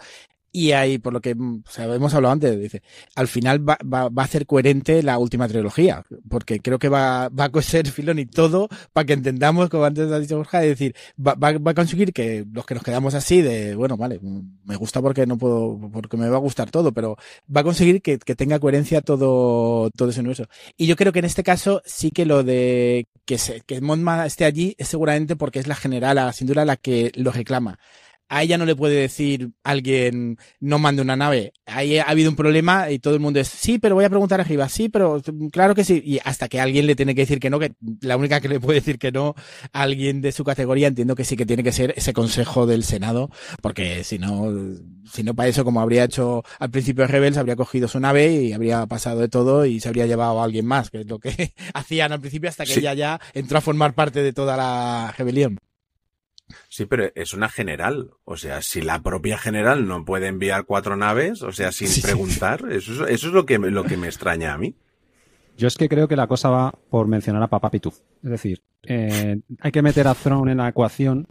[0.57, 2.83] y ahí, por lo que o sea, hemos hablado antes, dice,
[3.15, 7.29] al final va, va, va, a ser coherente la última trilogía, porque creo que va,
[7.29, 10.95] va a coser Filoni todo para que entendamos, como antes ha dicho Borja, es decir,
[11.25, 14.77] va, va, va, a conseguir que los que nos quedamos así de, bueno, vale, me
[14.77, 17.17] gusta porque no puedo, porque me va a gustar todo, pero
[17.55, 20.47] va a conseguir que, que tenga coherencia todo, todo ese universo.
[20.77, 24.27] Y yo creo que en este caso sí que lo de que, se, que Monma
[24.27, 27.79] esté allí es seguramente porque es la general, sin duda la que lo reclama
[28.29, 31.53] a ella no le puede decir alguien no mande una nave.
[31.67, 34.41] Ahí ha habido un problema y todo el mundo es sí, pero voy a preguntar
[34.41, 36.03] arriba, sí, pero claro que sí.
[36.05, 38.61] Y hasta que alguien le tiene que decir que no, que la única que le
[38.61, 39.35] puede decir que no
[39.73, 42.85] a alguien de su categoría, entiendo que sí que tiene que ser ese consejo del
[42.85, 43.31] Senado,
[43.63, 44.53] porque si no,
[45.11, 48.33] si no para eso, como habría hecho al principio de Rebels, habría cogido su nave
[48.33, 51.19] y habría pasado de todo y se habría llevado a alguien más, que es lo
[51.19, 55.15] que hacían al principio hasta que ella ya entró a formar parte de toda la
[55.17, 55.59] rebelión.
[56.69, 58.11] Sí, pero es una general.
[58.25, 62.65] O sea, si la propia general no puede enviar cuatro naves, o sea, sin preguntar,
[62.71, 64.75] eso, es, eso es lo que, lo que me extraña a mí.
[65.57, 67.93] Yo es que creo que la cosa va por mencionar a Papá Pitu.
[68.23, 71.27] Es decir, eh, hay que meter a Throne en la ecuación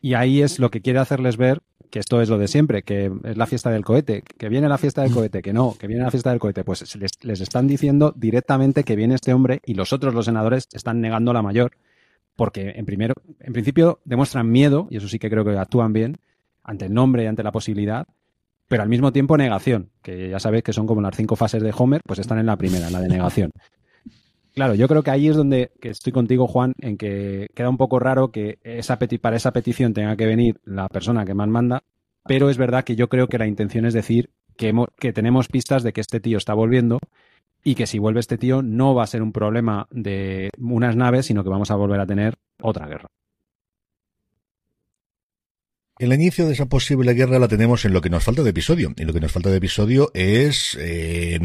[0.00, 3.10] y ahí es lo que quiere hacerles ver que esto es lo de siempre, que
[3.24, 6.02] es la fiesta del cohete, que viene la fiesta del cohete, que no, que viene
[6.02, 6.64] la fiesta del cohete.
[6.64, 10.68] Pues les, les están diciendo directamente que viene este hombre y los otros, los senadores,
[10.72, 11.72] están negando la mayor
[12.38, 16.18] porque en primero, en principio demuestran miedo, y eso sí que creo que actúan bien,
[16.62, 18.06] ante el nombre y ante la posibilidad,
[18.68, 21.74] pero al mismo tiempo negación, que ya sabéis que son como las cinco fases de
[21.76, 23.50] Homer, pues están en la primera, en la de negación.
[24.54, 27.76] Claro, yo creo que ahí es donde que estoy contigo, Juan, en que queda un
[27.76, 31.82] poco raro que esa para esa petición tenga que venir la persona que más manda,
[32.24, 35.82] pero es verdad que yo creo que la intención es decir que, que tenemos pistas
[35.82, 37.00] de que este tío está volviendo
[37.62, 41.26] y que si vuelve este tío no va a ser un problema de unas naves,
[41.26, 43.08] sino que vamos a volver a tener otra guerra.
[45.98, 48.94] El inicio de esa posible guerra la tenemos en lo que nos falta de episodio.
[48.96, 51.40] Y lo que nos falta de episodio es eh,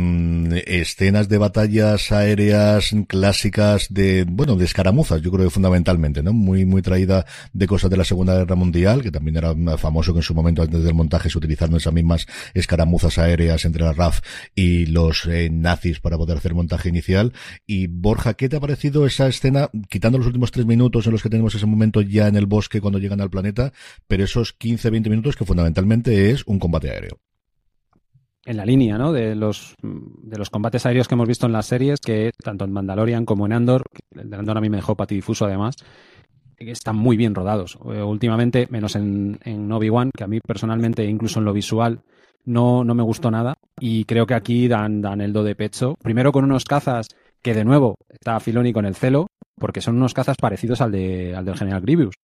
[0.67, 6.33] escenas de batallas aéreas clásicas de, bueno, de escaramuzas, yo creo que fundamentalmente, ¿no?
[6.33, 10.19] Muy, muy traída de cosas de la Segunda Guerra Mundial, que también era famoso que
[10.19, 14.19] en su momento antes del montaje se utilizaron esas mismas escaramuzas aéreas entre la RAF
[14.53, 17.33] y los eh, nazis para poder hacer montaje inicial.
[17.65, 21.23] Y Borja, ¿qué te ha parecido esa escena, quitando los últimos tres minutos en los
[21.23, 23.73] que tenemos ese momento ya en el bosque cuando llegan al planeta,
[24.07, 27.19] pero eso 15-20 minutos que fundamentalmente es un combate aéreo.
[28.45, 29.13] En la línea, ¿no?
[29.13, 32.73] De los, de los combates aéreos que hemos visto en las series, que tanto en
[32.73, 35.77] Mandalorian como en Andor, el de Andor a mí me dejó patidifuso además,
[36.57, 37.77] están muy bien rodados.
[37.85, 42.01] Eh, últimamente, menos en, Obi-Wan, que a mí personalmente, incluso en lo visual,
[42.45, 43.55] no, me gustó nada.
[43.79, 45.95] Y creo que aquí dan, dan el do de pecho.
[46.01, 47.07] Primero con unos cazas
[47.41, 51.35] que, de nuevo, está Filoni con el celo, porque son unos cazas parecidos al, de,
[51.35, 52.15] al del General Grievous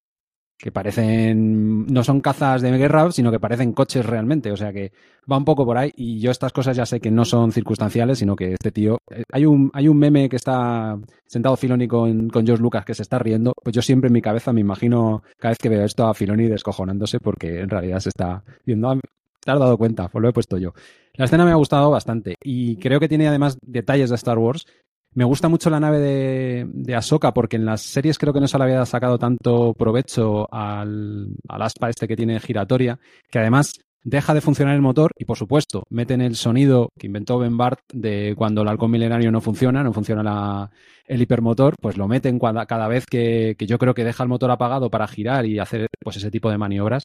[0.59, 4.51] que parecen, no son cazas de guerra, sino que parecen coches realmente.
[4.51, 4.91] O sea que
[5.31, 5.93] va un poco por ahí.
[5.95, 8.97] Y yo estas cosas ya sé que no son circunstanciales, sino que este tío.
[9.09, 12.93] Eh, hay un, hay un meme que está sentado Filoni con, con George Lucas que
[12.93, 13.53] se está riendo.
[13.63, 16.47] Pues yo siempre en mi cabeza me imagino cada vez que veo esto a Filoni
[16.47, 18.99] descojonándose porque en realidad se está viendo.
[19.39, 20.73] Te has dado cuenta, pues lo he puesto yo.
[21.13, 24.65] La escena me ha gustado bastante y creo que tiene además detalles de Star Wars
[25.13, 28.47] me gusta mucho la nave de, de Ahsoka porque en las series creo que no
[28.47, 33.73] se le había sacado tanto provecho al, al aspa este que tiene giratoria, que además
[34.03, 37.79] deja de funcionar el motor y, por supuesto, meten el sonido que inventó Ben Bart
[37.91, 40.69] de cuando el halcón milenario no funciona, no funciona
[41.05, 44.51] el hipermotor, pues lo meten cada, vez que, que, yo creo que deja el motor
[44.51, 47.03] apagado para girar y hacer pues ese tipo de maniobras.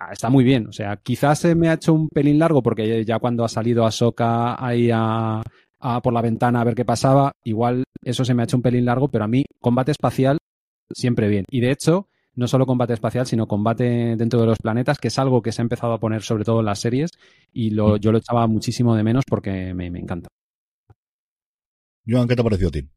[0.00, 3.04] Ah, está muy bien, o sea, quizás se me ha hecho un pelín largo porque
[3.04, 5.42] ya cuando ha salido Ahsoka ahí a,
[6.02, 7.32] por la ventana a ver qué pasaba.
[7.44, 10.38] Igual eso se me ha hecho un pelín largo, pero a mí combate espacial
[10.90, 11.44] siempre bien.
[11.50, 15.18] Y de hecho, no solo combate espacial, sino combate dentro de los planetas, que es
[15.18, 17.10] algo que se ha empezado a poner sobre todo en las series
[17.52, 17.98] y lo, mm.
[17.98, 20.28] yo lo echaba muchísimo de menos porque me, encanta.
[22.06, 22.88] Joan, ¿qué te ha parecido a ti?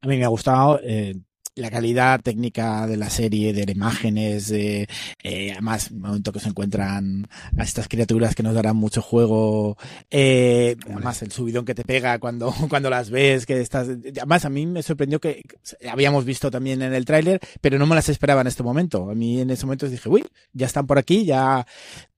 [0.00, 0.80] A mí me ha gustado.
[0.82, 1.14] Eh,
[1.54, 4.88] la calidad técnica de la serie, de las imágenes, de,
[5.22, 9.76] eh, además, el momento que se encuentran a estas criaturas que nos darán mucho juego,
[10.10, 14.50] eh, además el subidón que te pega cuando, cuando las ves, que estás, además a
[14.50, 15.42] mí me sorprendió que
[15.90, 19.10] habíamos visto también en el tráiler, pero no me las esperaba en este momento.
[19.10, 21.66] A mí en ese momento dije, uy, ya están por aquí, ya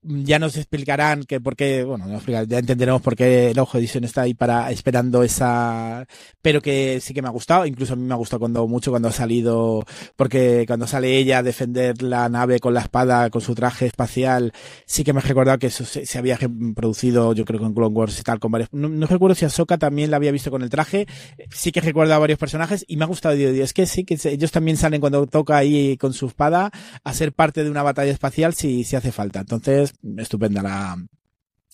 [0.05, 4.21] ya nos explicarán que por qué, bueno, ya entenderemos por qué el Ojo Edition está
[4.21, 6.05] ahí para esperando esa,
[6.41, 8.91] pero que sí que me ha gustado, incluso a mí me ha gustado cuando mucho
[8.91, 9.83] cuando ha salido,
[10.15, 14.53] porque cuando sale ella a defender la nave con la espada, con su traje espacial,
[14.85, 16.37] sí que me ha recordado que eso se, había
[16.75, 19.79] producido, yo creo que en Clone Wars y tal, con varios, no, recuerdo si Ahsoka
[19.79, 21.07] también la había visto con el traje,
[21.49, 24.51] sí que recuerdo a varios personajes y me ha gustado, es que sí que ellos
[24.51, 26.69] también salen cuando toca ahí con su espada
[27.03, 29.39] a ser parte de una batalla espacial si, si hace falta.
[29.39, 30.97] Entonces, estupenda la,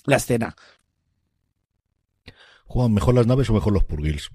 [0.06, 0.56] la escena.
[2.66, 4.32] Juan, ¿mejor las naves o mejor los purgils?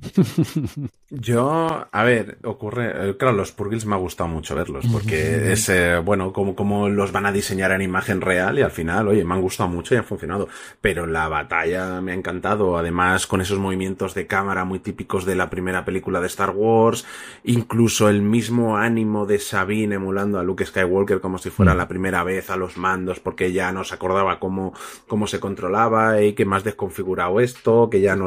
[1.10, 5.68] Yo, a ver, ocurre, eh, claro, los Purgils me ha gustado mucho verlos, porque es,
[5.70, 9.24] eh, bueno, como, como los van a diseñar en imagen real y al final, oye,
[9.24, 10.48] me han gustado mucho y han funcionado,
[10.82, 15.34] pero la batalla me ha encantado, además con esos movimientos de cámara muy típicos de
[15.34, 17.06] la primera película de Star Wars,
[17.44, 22.22] incluso el mismo ánimo de Sabine emulando a Luke Skywalker como si fuera la primera
[22.22, 24.74] vez a los mandos, porque ya no se acordaba cómo,
[25.06, 28.26] cómo se controlaba y que más desconfigurado esto, que ya no,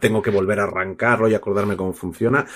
[0.00, 2.46] tengo que volver a arrancarlo y acordarme cómo funciona.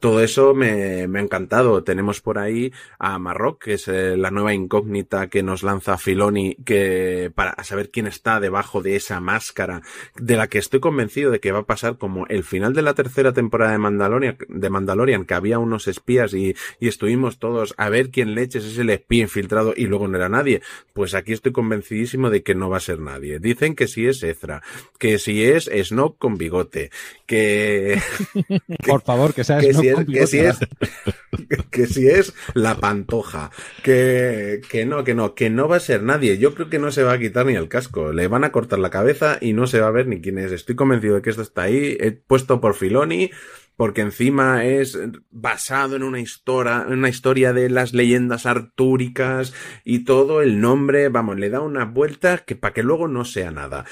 [0.00, 1.82] Todo eso me, me ha encantado.
[1.82, 6.56] Tenemos por ahí a Marrock, que es eh, la nueva incógnita que nos lanza Filoni,
[6.66, 9.82] que para saber quién está debajo de esa máscara,
[10.16, 12.94] de la que estoy convencido de que va a pasar como el final de la
[12.94, 17.88] tercera temporada de Mandalorian, de Mandalorian que había unos espías y, y estuvimos todos a
[17.88, 20.60] ver quién leches es el espía infiltrado y luego no era nadie.
[20.92, 23.38] Pues aquí estoy convencidísimo de que no va a ser nadie.
[23.38, 24.62] Dicen que si es Ezra,
[24.98, 26.90] que si es Snoke con bigote,
[27.26, 27.35] que...
[28.86, 30.20] Por favor, que sea Snoke con bigote.
[30.20, 30.58] Que si es,
[31.70, 33.50] que si es la pantoja,
[33.82, 36.38] que, que no, que no, que no va a ser nadie.
[36.38, 38.12] Yo creo que no se va a quitar ni el casco.
[38.12, 40.52] Le van a cortar la cabeza y no se va a ver ni quién es.
[40.52, 43.30] Estoy convencido de que esto está ahí, he puesto por Filoni,
[43.76, 44.98] porque encima es
[45.30, 49.52] basado en una historia, en una historia de las leyendas artúricas
[49.84, 53.50] y todo el nombre, vamos, le da una vuelta que para que luego no sea
[53.50, 53.84] nada.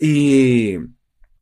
[0.00, 0.78] Y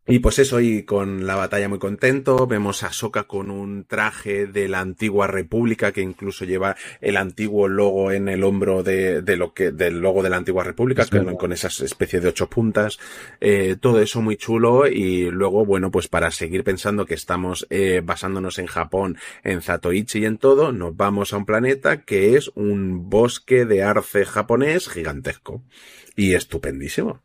[0.06, 4.46] y pues eso, y con la batalla muy contento, vemos a Soka con un traje
[4.46, 9.36] de la antigua república que incluso lleva el antiguo logo en el hombro de, de
[9.36, 12.98] lo que, del logo de la antigua república, con, con, esas especies de ocho puntas,
[13.40, 18.02] eh, todo eso muy chulo y luego, bueno, pues para seguir pensando que estamos eh,
[18.04, 22.50] basándonos en Japón, en Zatoichi y en todo, nos vamos a un planeta que es
[22.54, 25.62] un bosque de arce japonés gigantesco.
[26.16, 27.20] Y estupendísimo.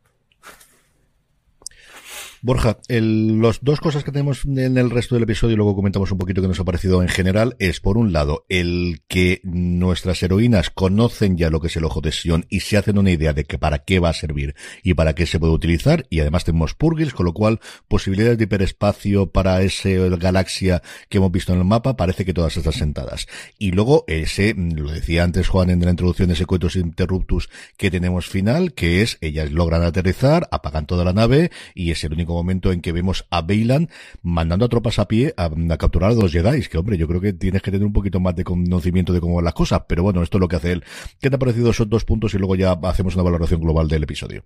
[2.42, 6.10] Borja, el, los dos cosas que tenemos en el resto del episodio, y luego comentamos
[6.10, 10.22] un poquito que nos ha parecido en general, es por un lado el que nuestras
[10.22, 13.34] heroínas conocen ya lo que es el ojo de Sion y se hacen una idea
[13.34, 16.44] de que para qué va a servir y para qué se puede utilizar, y además
[16.44, 21.58] tenemos Purgils, con lo cual posibilidades de hiperespacio para esa galaxia que hemos visto en
[21.58, 23.26] el mapa, parece que todas están sentadas.
[23.58, 28.28] Y luego ese, lo decía antes Juan en la introducción, ese coitus interruptus que tenemos
[28.28, 32.72] final, que es ellas logran aterrizar, apagan toda la nave y es el único momento
[32.72, 33.88] en que vemos a Bailan
[34.22, 37.32] mandando a tropas a pie a, capturar a los Jedi, que hombre, yo creo que
[37.32, 40.22] tienes que tener un poquito más de conocimiento de cómo van las cosas, pero bueno,
[40.22, 40.84] esto es lo que hace él.
[41.20, 44.02] ¿Qué te ha parecido esos dos puntos y luego ya hacemos una valoración global del
[44.02, 44.44] episodio?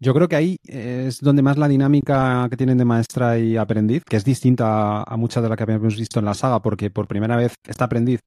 [0.00, 4.02] Yo creo que ahí es donde más la dinámica que tienen de maestra y aprendiz,
[4.04, 7.06] que es distinta a, muchas de las que habíamos visto en la saga, porque por
[7.06, 8.20] primera vez esta aprendiz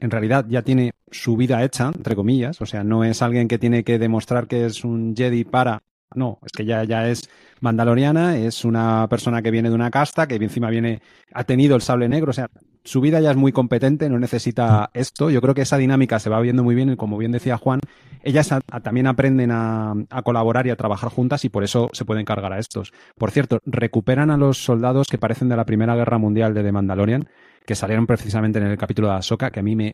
[0.00, 3.58] en realidad ya tiene su vida hecha, entre comillas, o sea, no es alguien que
[3.58, 5.82] tiene que demostrar que es un Jedi para
[6.14, 7.28] no, es que ya, ya es
[7.60, 11.00] mandaloriana, es una persona que viene de una casta, que encima viene,
[11.32, 12.48] ha tenido el sable negro, o sea,
[12.84, 15.30] su vida ya es muy competente, no necesita esto.
[15.30, 17.80] Yo creo que esa dinámica se va viendo muy bien y como bien decía Juan,
[18.22, 19.94] ellas también aprenden a,
[20.24, 22.92] colaborar y a trabajar juntas y por eso se pueden cargar a estos.
[23.16, 26.72] Por cierto, recuperan a los soldados que parecen de la Primera Guerra Mundial de The
[26.72, 27.28] Mandalorian,
[27.66, 29.92] que salieron precisamente en el capítulo de Ahsoka, que a mí me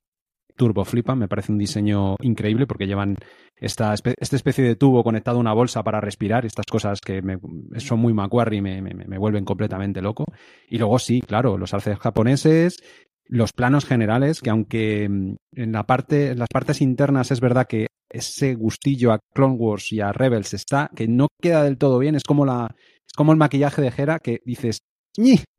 [0.56, 3.16] turbo flipan, me parece un diseño increíble porque llevan
[3.56, 7.38] esta, esta especie de tubo conectado a una bolsa para respirar, estas cosas que me,
[7.78, 10.24] son muy Macquarie y me, me, me, vuelven completamente loco.
[10.68, 12.82] Y luego sí, claro, los arces japoneses,
[13.28, 17.66] los planos generales, que aunque mm, en la parte, en las partes internas es verdad
[17.66, 21.98] que ese gustillo a Clone Wars y a Rebels está, que no queda del todo
[21.98, 22.74] bien, es como la,
[23.06, 24.80] es como el maquillaje de Hera que dices,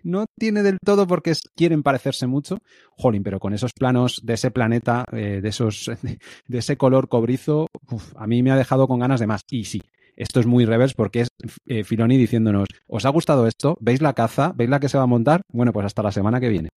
[0.03, 2.59] no tiene del todo porque quieren parecerse mucho.
[2.91, 5.91] Jolín, pero con esos planos de ese planeta, eh, de, esos,
[6.47, 7.67] de ese color cobrizo,
[8.15, 9.41] a mí me ha dejado con ganas de más.
[9.49, 9.81] Y sí,
[10.15, 11.29] esto es muy revers porque es
[11.65, 13.77] eh, Filoni diciéndonos, ¿os ha gustado esto?
[13.79, 14.53] ¿Veis la caza?
[14.55, 15.41] ¿Veis la que se va a montar?
[15.51, 16.69] Bueno, pues hasta la semana que viene.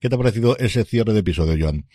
[0.00, 1.86] ¿Qué te ha parecido ese cierre de episodio, Joan?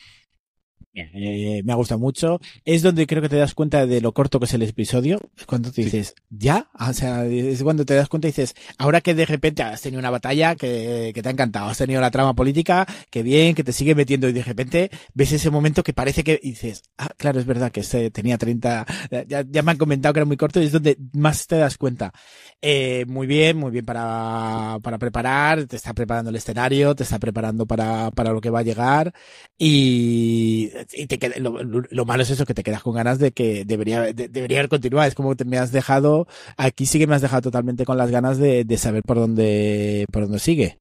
[0.94, 2.40] Eh, me ha gustado mucho.
[2.66, 5.20] Es donde creo que te das cuenta de lo corto que es el episodio.
[5.38, 6.70] Es cuando te dices, ¿ya?
[6.80, 10.00] O sea, es cuando te das cuenta y dices, ahora que de repente has tenido
[10.00, 13.64] una batalla que, que te ha encantado, has tenido la trama política, que bien, que
[13.64, 17.40] te sigue metiendo y de repente ves ese momento que parece que dices, ah, claro,
[17.40, 18.86] es verdad que este tenía 30,
[19.28, 21.78] ya, ya me han comentado que era muy corto y es donde más te das
[21.78, 22.14] cuenta.
[22.62, 27.20] Eh, muy bien, muy bien para, para preparar, te está preparando el escenario, te está
[27.20, 29.14] preparando para, para lo que va a llegar
[29.58, 33.32] y, y te queda, lo, lo, malo es eso, que te quedas con ganas de
[33.32, 35.08] que debería, de, debería haber continuado.
[35.08, 38.12] Es como te me has dejado, aquí sí que me has dejado totalmente con las
[38.12, 40.80] ganas de, de saber por dónde, por dónde sigue.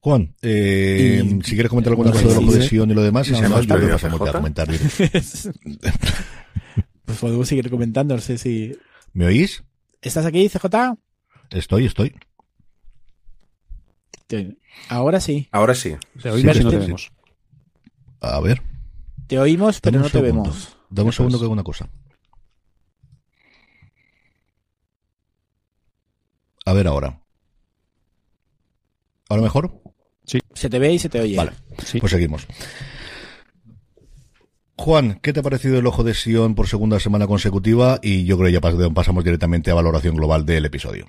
[0.00, 3.34] Juan, eh, y, si quieres comentar alguna cosa de la cohesión y lo demás, y
[3.34, 4.66] si no, yo pasamos a comentar.
[7.04, 8.74] pues podemos seguir comentando, no sé si...
[9.12, 9.62] ¿Me oís?
[10.00, 10.96] ¿Estás aquí, CJ?
[11.50, 12.14] Estoy, estoy.
[14.88, 15.48] Ahora sí.
[15.50, 15.96] Ahora sí.
[16.22, 17.08] Te oímos Sí, y no sí, te sí.
[18.20, 18.62] A ver.
[19.26, 20.76] Te oímos, pero no te vemos.
[20.90, 21.40] Dame un segundo es.
[21.40, 21.88] que hago una cosa.
[26.66, 27.20] A ver ahora.
[29.28, 29.80] ¿Ahora mejor?
[30.54, 31.36] Se te ve y se te oye.
[31.36, 31.52] Vale.
[31.84, 31.98] Sí.
[32.00, 32.46] Pues seguimos.
[34.76, 37.98] Juan, ¿qué te ha parecido el ojo de Sion por segunda semana consecutiva?
[38.02, 41.06] Y yo creo que ya pas- pasamos directamente a valoración global del episodio.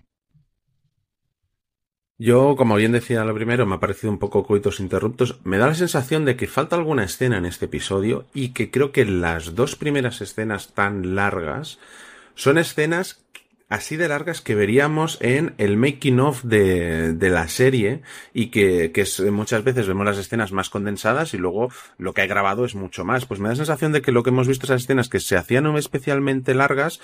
[2.24, 5.40] Yo, como bien decía lo primero, me ha parecido un poco coitos interruptos.
[5.44, 8.92] Me da la sensación de que falta alguna escena en este episodio y que creo
[8.92, 11.80] que las dos primeras escenas tan largas
[12.36, 13.24] son escenas
[13.72, 18.02] así de largas que veríamos en el making of de, de la serie
[18.34, 22.22] y que, que es- muchas veces vemos las escenas más condensadas y luego lo que
[22.22, 23.26] hay grabado es mucho más.
[23.26, 25.38] Pues me da la sensación de que lo que hemos visto esas escenas que se
[25.38, 27.00] hacían especialmente largas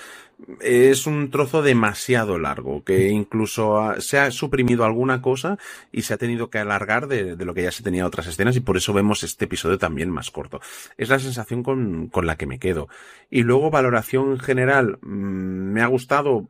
[0.61, 5.57] es un trozo demasiado largo, que incluso se ha suprimido alguna cosa
[5.91, 8.55] y se ha tenido que alargar de, de lo que ya se tenía otras escenas
[8.55, 10.59] y por eso vemos este episodio también más corto.
[10.97, 12.87] Es la sensación con, con la que me quedo.
[13.29, 16.49] Y luego valoración general, mm, me ha gustado,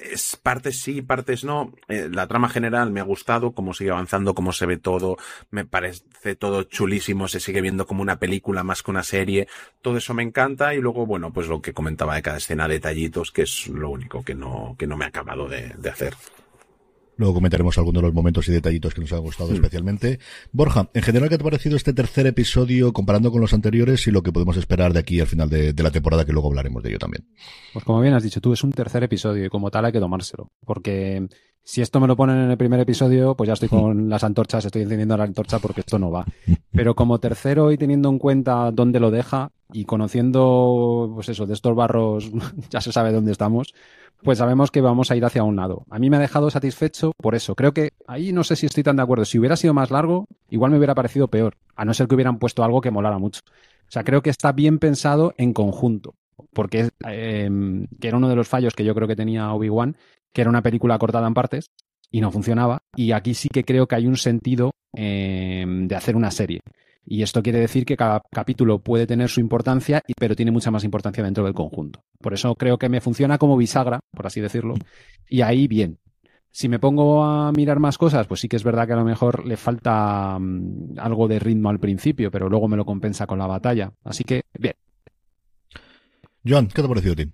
[0.00, 1.72] es partes sí, partes no.
[1.88, 5.16] Eh, la trama general me ha gustado, cómo sigue avanzando, cómo se ve todo,
[5.50, 9.48] me parece todo chulísimo, se sigue viendo como una película más que una serie,
[9.82, 13.30] todo eso me encanta y luego, bueno, pues lo que comentaba de cada escena, detallitos,
[13.30, 16.14] que es lo único que no, que no me ha acabado de, de hacer.
[17.16, 20.18] Luego comentaremos algunos de los momentos y detallitos que nos han gustado especialmente.
[20.52, 24.10] Borja, en general, ¿qué te ha parecido este tercer episodio comparando con los anteriores y
[24.10, 26.82] lo que podemos esperar de aquí al final de, de la temporada, que luego hablaremos
[26.82, 27.26] de ello también?
[27.72, 30.00] Pues como bien has dicho tú, es un tercer episodio y como tal hay que
[30.00, 30.50] tomárselo.
[30.64, 31.28] Porque
[31.66, 34.64] si esto me lo ponen en el primer episodio, pues ya estoy con las antorchas,
[34.64, 36.24] estoy encendiendo la antorcha porque esto no va.
[36.72, 41.54] Pero como tercero y teniendo en cuenta dónde lo deja y conociendo, pues eso, de
[41.54, 42.30] estos barros,
[42.70, 43.74] ya se sabe dónde estamos,
[44.24, 45.84] pues sabemos que vamos a ir hacia un lado.
[45.90, 47.54] A mí me ha dejado satisfecho por eso.
[47.54, 49.24] Creo que ahí no sé si estoy tan de acuerdo.
[49.24, 52.38] Si hubiera sido más largo, igual me hubiera parecido peor, a no ser que hubieran
[52.38, 53.42] puesto algo que molara mucho.
[53.46, 56.14] O sea, creo que está bien pensado en conjunto
[56.52, 57.50] porque eh,
[58.00, 59.96] que era uno de los fallos que yo creo que tenía Obi-Wan,
[60.32, 61.70] que era una película cortada en partes
[62.10, 62.82] y no funcionaba.
[62.96, 66.60] Y aquí sí que creo que hay un sentido eh, de hacer una serie.
[67.06, 70.84] Y esto quiere decir que cada capítulo puede tener su importancia, pero tiene mucha más
[70.84, 72.02] importancia dentro del conjunto.
[72.20, 74.74] Por eso creo que me funciona como bisagra, por así decirlo,
[75.28, 75.98] y ahí bien.
[76.50, 79.04] Si me pongo a mirar más cosas, pues sí que es verdad que a lo
[79.04, 83.40] mejor le falta mm, algo de ritmo al principio, pero luego me lo compensa con
[83.40, 83.92] la batalla.
[84.04, 84.74] Así que, bien.
[86.46, 87.32] Joan, ¿qué te ha parecido a ti?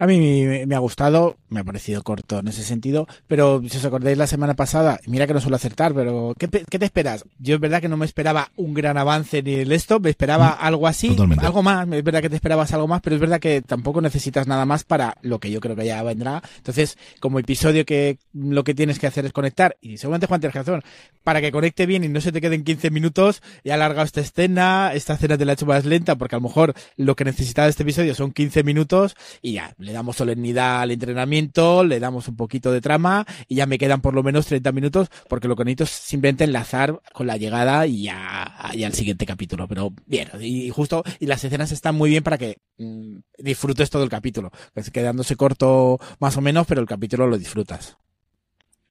[0.00, 0.18] A mí
[0.66, 4.26] me, ha gustado, me ha parecido corto en ese sentido, pero si os acordáis la
[4.26, 7.24] semana pasada, mira que no suelo acertar, pero ¿qué, te esperas?
[7.38, 10.48] Yo es verdad que no me esperaba un gran avance ni el esto, me esperaba
[10.48, 11.46] algo así, Totalmente.
[11.46, 14.48] algo más, es verdad que te esperabas algo más, pero es verdad que tampoco necesitas
[14.48, 16.42] nada más para lo que yo creo que ya vendrá.
[16.56, 20.56] Entonces, como episodio que lo que tienes que hacer es conectar, y seguramente Juan tienes
[20.56, 20.82] razón,
[21.22, 24.22] para que conecte bien y no se te queden 15 minutos, y ha alargado esta
[24.22, 27.24] escena, esta escena te la he hecho más lenta, porque a lo mejor lo que
[27.24, 32.28] necesitaba este episodio son 15 minutos, y ya, le damos solemnidad al entrenamiento, le damos
[32.28, 35.56] un poquito de trama, y ya me quedan por lo menos 30 minutos, porque lo
[35.56, 39.68] que necesito es simplemente enlazar con la llegada y ya, y al siguiente capítulo.
[39.68, 44.02] Pero bien, y justo, y las escenas están muy bien para que mm, disfrutes todo
[44.02, 47.96] el capítulo, pues quedándose corto más o menos, pero el capítulo lo disfrutas.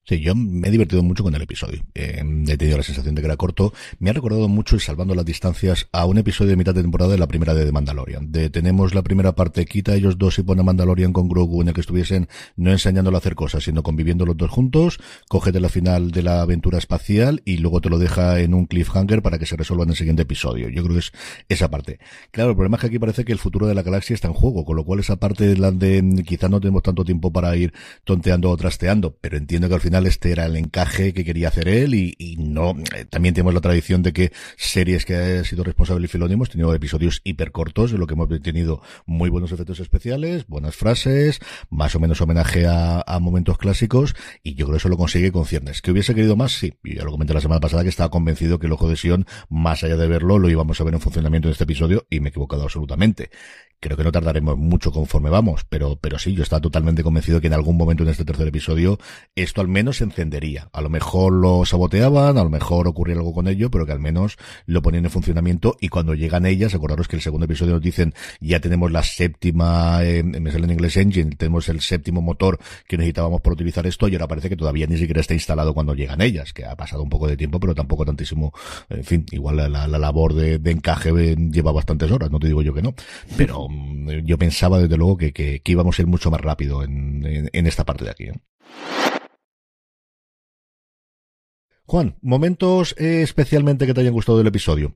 [0.06, 1.82] Sí, yo me he divertido mucho con el episodio.
[1.96, 3.72] Eh, he tenido la sensación de que era corto.
[4.00, 7.14] Me ha recordado mucho, y salvando las distancias, a un episodio de mitad de temporada
[7.14, 8.30] de la primera de The Mandalorian.
[8.30, 11.70] De tenemos la primera parte, quita ellos dos y pone a Mandalorian con Grogu en
[11.70, 12.28] el que estuviesen
[12.58, 15.00] no enseñándolo a hacer cosas, sino conviviendo los dos juntos,
[15.30, 19.22] cógete la final de la aventura espacial y luego te lo deja en un cliffhanger
[19.22, 20.68] para que se resuelva en el siguiente episodio.
[20.68, 21.14] Yo creo que es
[21.48, 22.00] esa parte.
[22.32, 24.34] Claro, el problema es que aquí parece que el futuro de la galaxia está en
[24.34, 27.56] juego, con lo cual esa parte de la de quizá no tenemos tanto tiempo para
[27.56, 27.72] ir
[28.04, 31.68] tonteando o trasteando, pero entiendo que al final este era el encaje que quería hacer
[31.68, 36.08] él y, no, eh, también tenemos la tradición de que series que ha sido responsable
[36.08, 40.48] Filoni hemos tenido episodios hiper cortos, en lo que hemos tenido muy buenos efectos especiales,
[40.48, 41.40] buenas frases,
[41.70, 45.46] más o menos homenaje a, momentos clásicos y yo creo que eso lo consigue con
[45.46, 45.82] ciernes.
[45.82, 46.52] ¿Que hubiese querido más?
[46.52, 48.98] Sí, y ya lo comenté la semana pasada que estaba convencido que el ojo de
[48.98, 52.20] Sion, más allá de verlo, lo íbamos a ver en funcionamiento en este episodio y
[52.20, 53.30] me he equivocado absolutamente.
[53.84, 57.48] Creo que no tardaremos mucho conforme vamos, pero, pero sí, yo estaba totalmente convencido que
[57.48, 58.98] en algún momento en este tercer episodio
[59.36, 60.70] esto al menos se encendería.
[60.72, 64.00] A lo mejor lo saboteaban, a lo mejor ocurría algo con ello, pero que al
[64.00, 67.82] menos lo ponían en funcionamiento y cuando llegan ellas, acordaros que el segundo episodio nos
[67.82, 72.60] dicen ya tenemos la séptima, eh, me sale en inglés engine, tenemos el séptimo motor
[72.88, 75.94] que necesitábamos para utilizar esto y ahora parece que todavía ni siquiera está instalado cuando
[75.94, 78.54] llegan ellas, que ha pasado un poco de tiempo, pero tampoco tantísimo,
[78.88, 82.74] en fin, igual la, la, labor de, encaje lleva bastantes horas, no te digo yo
[82.74, 82.96] que no,
[83.36, 83.68] pero
[84.24, 87.86] yo pensaba desde luego que, que, íbamos a ir mucho más rápido en, en, esta
[87.86, 88.24] parte de aquí.
[88.26, 88.40] ¿eh?
[91.86, 94.96] Juan, momentos especialmente que te hayan gustado del episodio.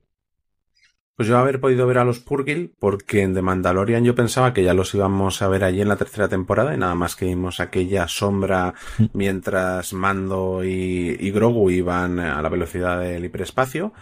[1.18, 4.62] Pues yo haber podido ver a los Purgil, porque en The Mandalorian yo pensaba que
[4.62, 7.58] ya los íbamos a ver allí en la tercera temporada, y nada más que vimos
[7.58, 9.04] aquella sombra mm.
[9.14, 13.92] mientras Mando y, Grogu iban a la velocidad del hiperespacio.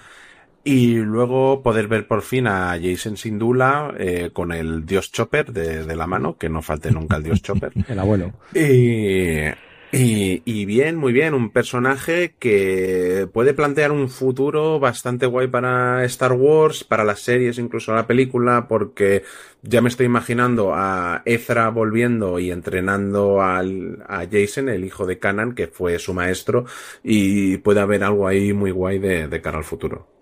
[0.67, 5.85] Y luego poder ver por fin a Jason Sindula eh, con el Dios Chopper de,
[5.85, 7.71] de, la mano, que no falte nunca el Dios Chopper.
[7.89, 8.33] el abuelo.
[8.53, 16.05] Y, y, bien, muy bien, un personaje que puede plantear un futuro bastante guay para
[16.07, 19.23] Star Wars, para las series, incluso la película, porque
[19.63, 25.21] ya me estoy imaginando a Ezra volviendo y entrenando al, a Jason, el hijo de
[25.21, 26.65] Kanan, que fue su maestro,
[27.05, 30.16] y puede haber algo ahí muy guay de, de cara al futuro.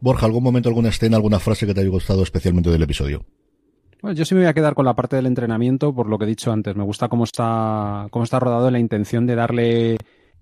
[0.00, 3.24] Borja, ¿algún momento, alguna escena, alguna frase que te haya gustado especialmente del episodio?
[4.02, 6.24] Bueno, yo sí me voy a quedar con la parte del entrenamiento por lo que
[6.24, 6.74] he dicho antes.
[6.74, 9.96] Me gusta cómo está, cómo está rodado la intención de darle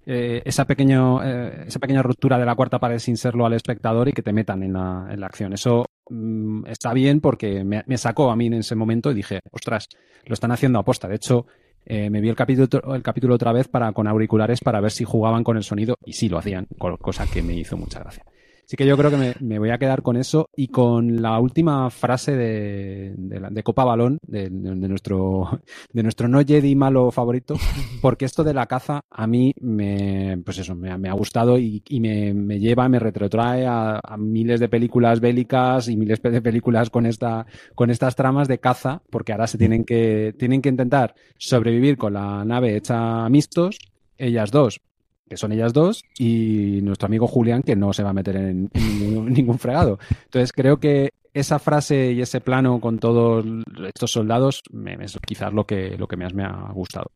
[0.07, 4.09] eh, esa, pequeño, eh, esa pequeña ruptura de la cuarta pared sin serlo al espectador
[4.09, 5.53] y que te metan en la, en la acción.
[5.53, 9.89] Eso mm, está bien porque me, sacó a mí en ese momento y dije, ostras,
[10.25, 11.09] lo están haciendo a posta.
[11.09, 11.47] De hecho,
[11.85, 15.03] eh, me vi el capítulo, el capítulo otra vez para, con auriculares para ver si
[15.03, 16.69] jugaban con el sonido y sí lo hacían,
[17.01, 18.25] cosa que me hizo mucha gracia.
[18.69, 21.89] Así que yo creo que me, voy a quedar con eso y con la última
[21.89, 27.55] frase de, de, Copa Balón, de, nuestro, de nuestro no Jedi malo favorito,
[28.03, 32.61] porque esto de la caza a mí me, pues eso, me, ha gustado y, me,
[32.61, 37.89] lleva, me retrotrae a, miles de películas bélicas y miles de películas con esta, con
[37.91, 42.45] estas tramas de caza, porque ahora se tienen que, tienen que intentar sobrevivir con la
[42.45, 43.79] nave hecha mixtos,
[44.19, 44.83] ellas dos
[45.29, 48.71] que son ellas dos, y nuestro amigo Julián, que no se va a meter en,
[48.75, 49.99] ningún, fregado.
[50.25, 53.45] Entonces creo que esa frase y ese plano con todos
[53.87, 57.11] estos soldados me, es quizás lo que, lo que más me ha gustado.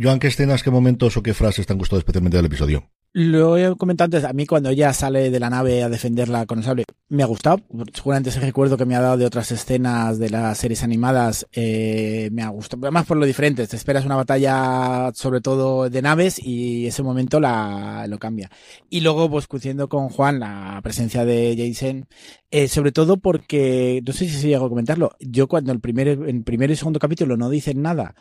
[0.00, 2.90] Joan, ¿qué escenas, qué momentos o qué frases te han gustado especialmente del episodio?
[3.12, 6.58] Lo he comentado antes, a mí cuando ella sale de la nave a defenderla con
[6.58, 7.60] el sable, me ha gustado.
[7.92, 12.28] Seguramente ese recuerdo que me ha dado de otras escenas de las series animadas, eh,
[12.30, 12.84] me ha gustado.
[12.84, 17.40] Además por lo diferente, te esperas una batalla sobre todo de naves y ese momento
[17.40, 18.48] la, lo cambia.
[18.88, 22.06] Y luego, pues coincidiendo con Juan, la presencia de Jason,
[22.52, 26.06] eh, sobre todo porque, no sé si se llegó a comentarlo, yo cuando el primer,
[26.08, 28.14] en primer y segundo capítulo no dicen nada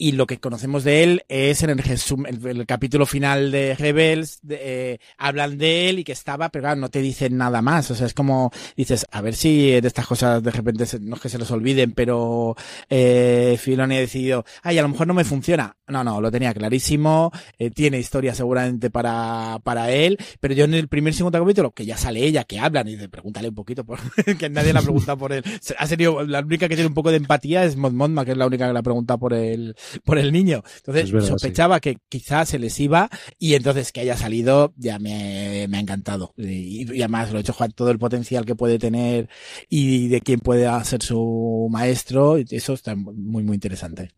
[0.00, 1.82] y lo que conocemos de él es en el,
[2.46, 6.88] el, capítulo final de Rebels, eh, hablan de él y que estaba, pero claro, no
[6.88, 7.90] te dicen nada más.
[7.90, 11.20] O sea, es como dices, a ver si de estas cosas de repente no es
[11.20, 12.56] que se los olviden, pero
[12.88, 15.76] eh, Filoni ha decidido, ay, a lo mejor no me funciona.
[15.88, 20.74] No, no, lo tenía clarísimo, eh, tiene historia seguramente para, para él, pero yo en
[20.74, 23.84] el primer segundo capítulo, que ya sale ella, que hablan y dice, pregúntale un poquito,
[23.84, 23.98] por,
[24.38, 25.42] que nadie la pregunta por él.
[25.78, 27.90] Ha sido, la única que tiene un poco de empatía es Mod
[28.24, 29.74] que es la única que la pregunta por él
[30.04, 30.62] por el niño.
[30.76, 33.08] Entonces sospechaba que quizás se les iba
[33.38, 36.32] y entonces que haya salido ya me, me ha encantado.
[36.36, 39.28] Y, además lo he hecho jugar todo el potencial que puede tener
[39.68, 42.36] y de quién puede ser su maestro.
[42.36, 44.12] Eso está muy, muy interesante.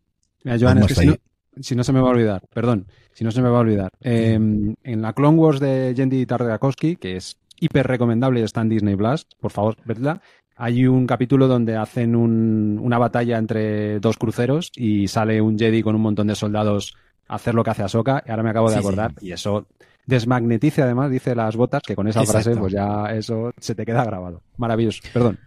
[0.44, 1.18] Mira, Joan, es que
[1.61, 3.90] si no, se me va a olvidar, perdón, si no se me va a olvidar.
[4.00, 8.70] Em, en la Clone Wars de Yendi Tartakovsky, que es hiper recomendable y está en
[8.70, 10.22] Disney Plus, por favor, vedla.
[10.57, 15.94] Hay un capítulo donde hacen una batalla entre dos cruceros y sale un Jedi con
[15.94, 16.94] un montón de soldados
[17.28, 18.22] a hacer lo que hace Ahsoka.
[18.26, 19.12] Y ahora me acabo de acordar.
[19.20, 19.66] Y eso
[20.07, 24.05] desmagnetiza además, dice las botas, que con esa frase pues ya eso se te queda
[24.05, 24.42] grabado.
[24.57, 25.03] Maravilloso.
[25.12, 25.38] Perdón.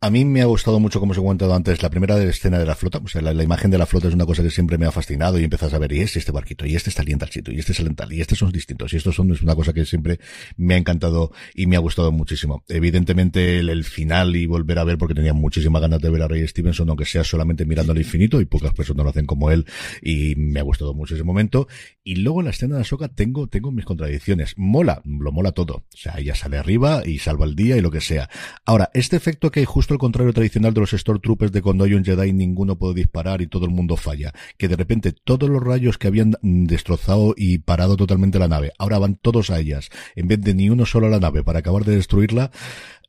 [0.00, 2.66] A mí me ha gustado mucho, como os he comentado antes, la primera escena de
[2.66, 3.00] la flota.
[3.02, 5.38] O sea, la, imagen de la flota es una cosa que siempre me ha fascinado
[5.38, 7.72] y empiezas a ver, y este, este barquito, y este está en tal y este
[7.72, 10.20] es tal, y estos son distintos, y estos son, es una cosa que siempre
[10.56, 12.62] me ha encantado y me ha gustado muchísimo.
[12.68, 16.46] Evidentemente, el, final y volver a ver, porque tenía muchísimas ganas de ver a Ray
[16.46, 19.64] Stevenson, aunque sea solamente mirando al infinito, y pocas personas lo hacen como él,
[20.02, 21.68] y me ha gustado mucho ese momento.
[22.04, 24.54] Y luego en la escena de Ahsoka tengo, tengo mis contradicciones.
[24.56, 25.74] Mola, lo mola todo.
[25.74, 28.28] O sea, ella sale arriba y salva el día y lo que sea.
[28.64, 32.04] Ahora, este efecto que hay justo contrario tradicional de los Stormtroopers de cuando hay un
[32.04, 34.32] Jedi ninguno puede disparar y todo el mundo falla.
[34.56, 38.98] Que de repente todos los rayos que habían destrozado y parado totalmente la nave, ahora
[38.98, 41.84] van todos a ellas, en vez de ni uno solo a la nave para acabar
[41.84, 42.50] de destruirla,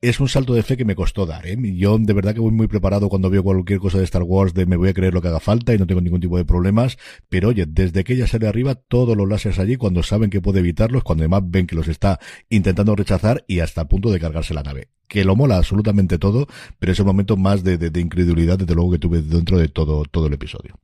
[0.01, 1.47] es un salto de fe que me costó dar.
[1.47, 1.57] ¿eh?
[1.75, 4.65] Yo de verdad que voy muy preparado cuando veo cualquier cosa de Star Wars de
[4.65, 6.97] me voy a creer lo que haga falta y no tengo ningún tipo de problemas.
[7.29, 10.59] Pero oye, desde que ella sale arriba, todos los láseres allí, cuando saben que puede
[10.59, 12.19] evitarlos, cuando además ven que los está
[12.49, 14.96] intentando rechazar y hasta el punto de cargarse la nave.
[15.07, 16.47] Que lo mola absolutamente todo,
[16.79, 20.03] pero es el momento más de, de, incredulidad, desde luego, que tuve dentro de todo,
[20.03, 20.77] todo el episodio.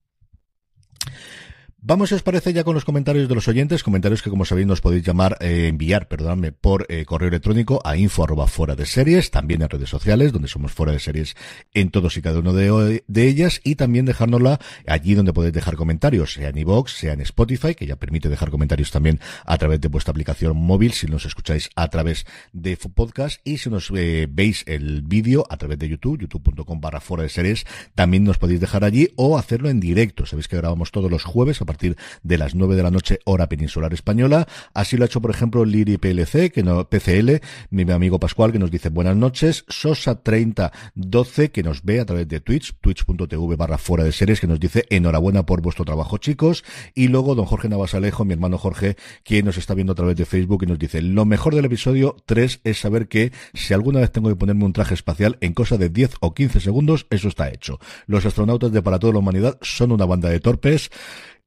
[1.85, 4.67] Vamos, si os parece, ya con los comentarios de los oyentes, comentarios que, como sabéis,
[4.67, 8.85] nos podéis llamar, eh, enviar, perdóname, por eh, correo electrónico a info arroba fuera de
[8.85, 11.35] series, también en redes sociales, donde somos fuera de series
[11.73, 16.31] en todos y cada uno de, ellas, y también dejárnosla allí donde podéis dejar comentarios,
[16.31, 19.89] sea en iVoox, sea en Spotify, que ya permite dejar comentarios también a través de
[19.89, 24.63] vuestra aplicación móvil, si nos escucháis a través de podcast, y si nos eh, veis
[24.67, 28.85] el vídeo a través de YouTube, youtube.com barra fuera de series, también nos podéis dejar
[28.85, 30.25] allí, o hacerlo en directo.
[30.25, 33.93] Sabéis que grabamos todos los jueves partir de las 9 de la noche hora peninsular
[33.93, 34.47] española.
[34.73, 38.59] Así lo ha hecho, por ejemplo, Liri PLC, que no, PCL, mi amigo Pascual, que
[38.59, 39.65] nos dice buenas noches.
[39.67, 44.47] Sosa 3012, que nos ve a través de Twitch, twitch.tv barra fuera de series, que
[44.47, 46.63] nos dice enhorabuena por vuestro trabajo, chicos.
[46.93, 50.25] Y luego don Jorge Navasalejo, mi hermano Jorge, quien nos está viendo a través de
[50.25, 54.11] Facebook y nos dice, lo mejor del episodio 3 es saber que si alguna vez
[54.11, 57.49] tengo que ponerme un traje espacial en cosa de 10 o 15 segundos, eso está
[57.49, 57.79] hecho.
[58.05, 60.91] Los astronautas de Para Toda la Humanidad son una banda de torpes.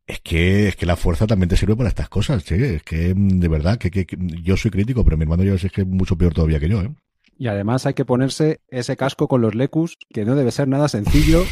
[0.06, 2.54] Es que, es que la fuerza también te sirve para estas cosas, sí.
[2.54, 5.72] Es que, de verdad, que, que, que yo soy crítico, pero mi hermano ya es
[5.72, 6.90] que es mucho peor todavía que yo, ¿eh?
[7.38, 10.88] Y además hay que ponerse ese casco con los lecus, que no debe ser nada
[10.88, 11.42] sencillo,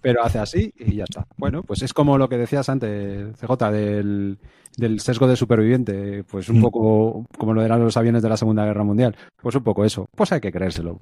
[0.00, 1.26] pero hace así y ya está.
[1.36, 4.38] Bueno, pues es como lo que decías antes, CJ, del,
[4.76, 6.62] del sesgo de superviviente, pues un mm.
[6.62, 9.14] poco como lo eran los aviones de la Segunda Guerra Mundial.
[9.42, 10.08] Pues un poco eso.
[10.14, 10.98] Pues hay que creérselo.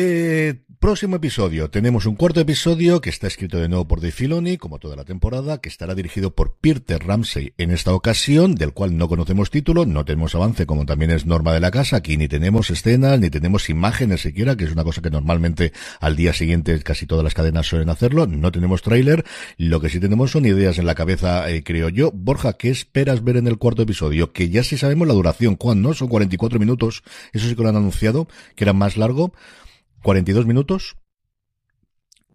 [0.00, 1.70] Eh, próximo episodio.
[1.70, 5.04] Tenemos un cuarto episodio que está escrito de nuevo por Dave Filoni, como toda la
[5.04, 9.86] temporada, que estará dirigido por Peter Ramsey en esta ocasión, del cual no conocemos título,
[9.86, 11.96] no tenemos avance, como también es norma de la casa.
[11.96, 16.14] Aquí ni tenemos escenas, ni tenemos imágenes siquiera, que es una cosa que normalmente al
[16.14, 18.28] día siguiente casi todas las cadenas suelen hacerlo.
[18.28, 19.24] No tenemos tráiler.
[19.56, 22.12] Lo que sí tenemos son ideas en la cabeza, eh, creo yo.
[22.14, 24.32] Borja, ¿qué esperas ver en el cuarto episodio?
[24.32, 25.56] Que ya sí sabemos la duración.
[25.56, 25.92] ¿Cuándo?
[25.92, 27.02] Son 44 minutos.
[27.32, 29.32] Eso sí que lo han anunciado, que era más largo.
[30.02, 30.96] 42 minutos.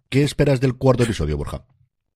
[0.08, 1.64] ¿Qué esperas del cuarto episodio, Borja?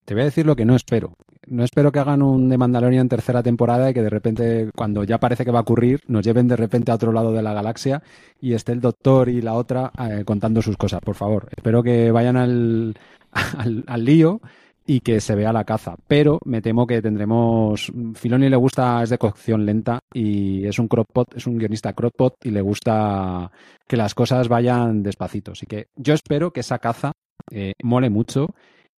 [0.04, 1.14] Te voy a decir lo que no espero.
[1.46, 5.18] No espero que hagan un de Mandalorian tercera temporada y que de repente, cuando ya
[5.18, 8.02] parece que va a ocurrir, nos lleven de repente a otro lado de la galaxia
[8.40, 11.48] y esté el doctor y la otra eh, contando sus cosas, por favor.
[11.56, 12.96] Espero que vayan al,
[13.32, 14.40] al, al lío
[14.88, 15.96] y que se vea la caza.
[16.08, 17.92] Pero me temo que tendremos.
[18.14, 22.34] Filoni le gusta, es de cocción lenta y es un cropot, es un guionista cropot
[22.42, 23.52] y le gusta
[23.86, 25.52] que las cosas vayan despacito.
[25.52, 27.12] Así que yo espero que esa caza
[27.50, 28.54] eh, mole mucho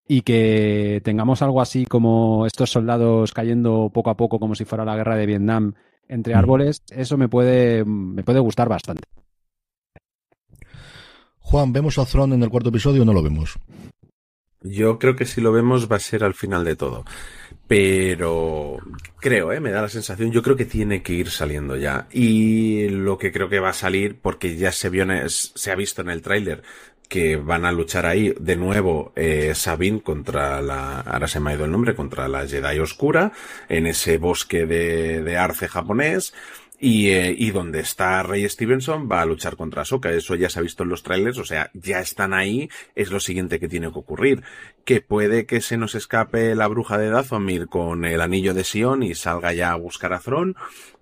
[0.07, 4.85] y que tengamos algo así como estos soldados cayendo poco a poco como si fuera
[4.85, 5.73] la guerra de Vietnam
[6.07, 6.83] entre árboles.
[6.89, 9.03] Eso me puede, me puede gustar bastante.
[11.39, 13.59] Juan, ¿vemos a Thron en el cuarto episodio o no lo vemos?
[14.61, 17.03] Yo creo que si lo vemos va a ser al final de todo.
[17.67, 18.77] Pero
[19.19, 19.59] creo, ¿eh?
[19.59, 22.07] me da la sensación, yo creo que tiene que ir saliendo ya.
[22.11, 26.01] Y lo que creo que va a salir, porque ya se, vio, se ha visto
[26.01, 26.63] en el tráiler
[27.11, 31.55] que van a luchar ahí de nuevo eh, Sabine contra la, ahora se me ha
[31.55, 33.33] ido el nombre, contra la Jedi Oscura,
[33.67, 36.33] en ese bosque de, de arce japonés.
[36.83, 40.09] Y, eh, y donde está Rey Stevenson va a luchar contra Soka.
[40.09, 43.19] Eso ya se ha visto en los trailers, o sea, ya están ahí, es lo
[43.19, 44.41] siguiente que tiene que ocurrir.
[44.83, 49.03] Que puede que se nos escape la bruja de Dathomir con el anillo de Sion
[49.03, 50.55] y salga ya a buscar a Thron.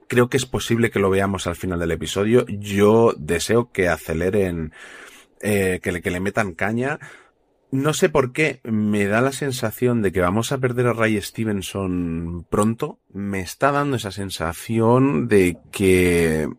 [0.09, 2.45] Creo que es posible que lo veamos al final del episodio.
[2.49, 4.73] Yo deseo que aceleren,
[5.39, 6.99] eh, que, le, que le metan caña
[7.71, 11.21] no sé por qué me da la sensación de que vamos a perder a Ray
[11.21, 12.99] Stevenson pronto.
[13.13, 16.49] Me está dando esa sensación de que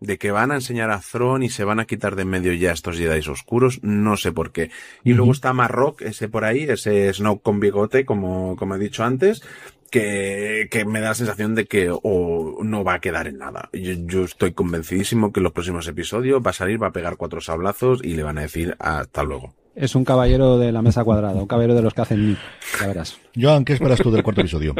[0.00, 2.52] de que van a enseñar a Thron y se van a quitar de en medio
[2.52, 4.70] ya estos Jedi oscuros, no sé por qué.
[5.04, 5.16] Y uh -huh.
[5.16, 9.42] luego está Marrock, ese por ahí, ese Snow con bigote, como, como he dicho antes,
[9.90, 13.70] que, que me da la sensación de que o no va a quedar en nada.
[13.72, 17.16] Yo, yo, estoy convencidísimo que en los próximos episodios va a salir, va a pegar
[17.16, 19.54] cuatro sablazos y le van a decir hasta luego.
[19.76, 22.36] Es un caballero de la mesa cuadrada, un caballero de los que hacen ni,
[22.80, 23.18] ya verás.
[23.38, 24.74] Joan, ¿qué esperas tú del cuarto episodio?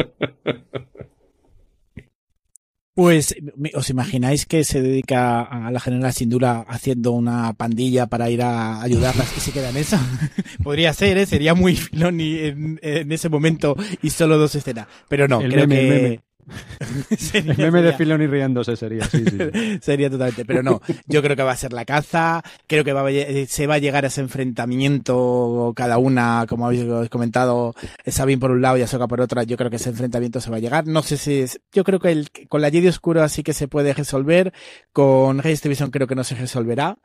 [2.94, 3.36] Pues,
[3.74, 8.80] ¿os imagináis que se dedica a la general Sindula haciendo una pandilla para ir a
[8.80, 9.98] ayudarlas y se queda en eso?
[10.64, 11.26] Podría ser, ¿eh?
[11.26, 14.86] Sería muy filón en, en, ese momento y solo dos escenas.
[15.10, 15.96] Pero no, el creo meme, que...
[15.96, 16.20] El meme.
[17.32, 19.78] el meme de Filoni riéndose sería, sí, sí.
[19.80, 23.08] sería totalmente, pero no, yo creo que va a ser la caza, creo que va
[23.08, 27.74] a, se va a llegar a ese enfrentamiento cada una, como habéis comentado,
[28.06, 30.56] Sabine por un lado y Ahsoka por otra, yo creo que ese enfrentamiento se va
[30.56, 33.42] a llegar, no sé si es, yo creo que el, con la Jedi Oscuro así
[33.42, 34.52] que se puede resolver,
[34.92, 36.98] con Division creo que no se resolverá,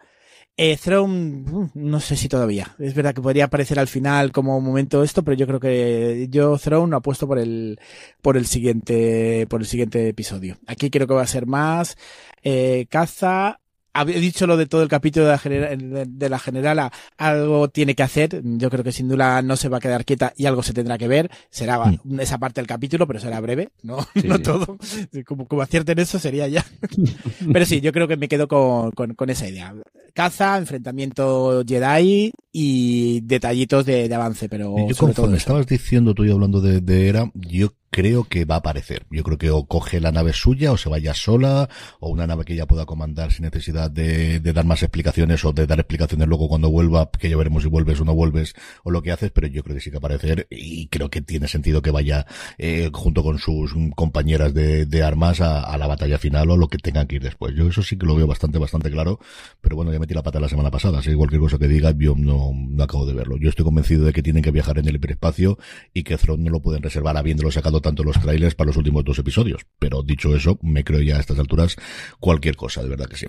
[0.57, 2.75] eh, Throne, uh, no sé si todavía.
[2.79, 6.57] Es verdad que podría aparecer al final como momento esto, pero yo creo que yo
[6.57, 7.79] Throne apuesto por el,
[8.21, 10.57] por el siguiente, por el siguiente episodio.
[10.67, 11.97] Aquí creo que va a ser más,
[12.43, 13.59] eh, caza,
[13.93, 17.95] había dicho lo de todo el capítulo de la, general, de la generala, algo tiene
[17.95, 18.41] que hacer.
[18.43, 20.97] Yo creo que sin duda no se va a quedar quieta y algo se tendrá
[20.97, 21.29] que ver.
[21.49, 22.19] Será mm.
[22.19, 24.77] esa parte del capítulo, pero será breve, no, no todo.
[25.25, 26.65] Como, como acierten eso sería ya.
[27.53, 29.73] pero sí, yo creo que me quedo con, con, con esa idea.
[30.13, 34.75] Caza, enfrentamiento Jedi y detallitos de, de avance, pero.
[34.87, 38.55] Yo sobre todo estabas diciendo tú y hablando de, de Era, yo creo que va
[38.55, 39.05] a aparecer.
[39.11, 41.69] Yo creo que o coge la nave suya o se vaya sola
[41.99, 45.51] o una nave que ya pueda comandar sin necesidad de, de, dar más explicaciones o
[45.51, 48.91] de dar explicaciones luego cuando vuelva, que ya veremos si vuelves o no vuelves o
[48.91, 51.81] lo que haces, pero yo creo que sí que aparecer y creo que tiene sentido
[51.81, 52.25] que vaya
[52.57, 56.69] eh, junto con sus compañeras de, de armas a, a, la batalla final o lo
[56.69, 57.53] que tengan que ir después.
[57.55, 59.19] Yo eso sí que lo veo bastante, bastante claro,
[59.59, 61.93] pero bueno, ya metí la pata la semana pasada, así que cualquier cosa que diga
[61.97, 63.35] yo no, no acabo de verlo.
[63.37, 65.57] Yo estoy convencido de que tienen que viajar en el hiperespacio
[65.93, 69.03] y que Throne no lo pueden reservar habiéndolo sacado tanto los trailers para los últimos
[69.03, 69.65] dos episodios.
[69.79, 71.75] Pero dicho eso, me creo ya a estas alturas
[72.19, 73.27] cualquier cosa, de verdad que sí.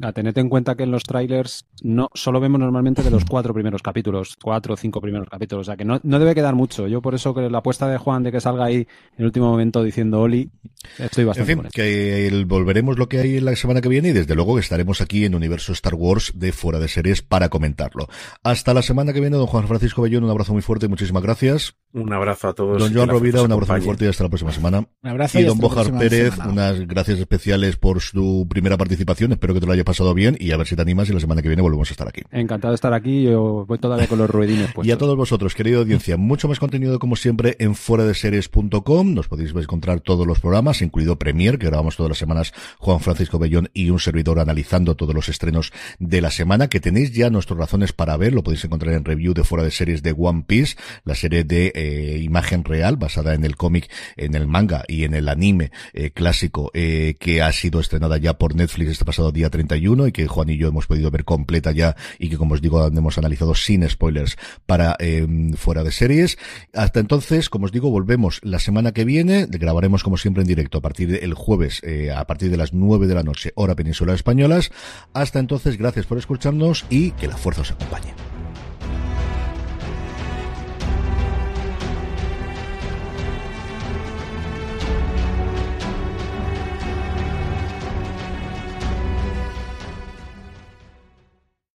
[0.00, 3.54] A tened en cuenta que en los trailers no solo vemos normalmente de los cuatro
[3.54, 6.88] primeros capítulos, cuatro o cinco primeros capítulos, o sea que no, no debe quedar mucho.
[6.88, 8.86] Yo por eso que la apuesta de Juan de que salga ahí en
[9.18, 10.50] el último momento diciendo Oli,
[10.98, 11.52] estoy bastante.
[11.52, 14.34] En fin, que el, volveremos lo que hay en la semana que viene y desde
[14.34, 18.08] luego que estaremos aquí en Universo Star Wars de fuera de series para comentarlo.
[18.42, 21.22] Hasta la semana que viene, don Juan Francisco Bellón, un abrazo muy fuerte y muchísimas
[21.22, 21.74] gracias.
[21.92, 22.78] Un abrazo a todos.
[22.78, 24.86] Don Joan Rovira, un abrazo muy fuerte y hasta la próxima semana.
[25.02, 26.52] Un abrazo y, y don Bojar Pérez, semana.
[26.52, 29.32] unas gracias especiales por su primera participación.
[29.32, 31.20] Espero que te lo haya pasado bien y a ver si te animas y la
[31.20, 32.22] semana que viene volvemos a estar aquí.
[32.30, 33.24] Encantado de estar aquí.
[33.24, 34.86] Yo voy todavía con los ruedines puestos.
[34.86, 39.14] Y a todos vosotros, querida audiencia, mucho más contenido como siempre en fuera de series.com.
[39.14, 43.38] Nos podéis encontrar todos los programas, incluido Premier, que grabamos todas las semanas Juan Francisco
[43.38, 47.58] Bellón y un servidor analizando todos los estrenos de la semana, que tenéis ya nuestras
[47.58, 48.32] razones para ver.
[48.32, 51.72] Lo podéis encontrar en review de fuera de series de One Piece, la serie de
[51.74, 56.10] eh, imagen real basada en el cómic, en el manga y en el anime eh,
[56.10, 60.26] clásico eh, que ha sido estrenada ya por Netflix este pasado día 31 y que
[60.26, 63.54] Juan y yo hemos podido ver completa ya y que como os digo hemos analizado
[63.54, 66.38] sin spoilers para eh, fuera de series.
[66.74, 70.78] Hasta entonces, como os digo, volvemos la semana que viene, grabaremos como siempre en directo
[70.78, 74.14] a partir del jueves eh, a partir de las 9 de la noche, hora peninsular
[74.14, 74.70] españolas.
[75.14, 78.31] Hasta entonces, gracias por escucharnos y que la fuerza os acompañe.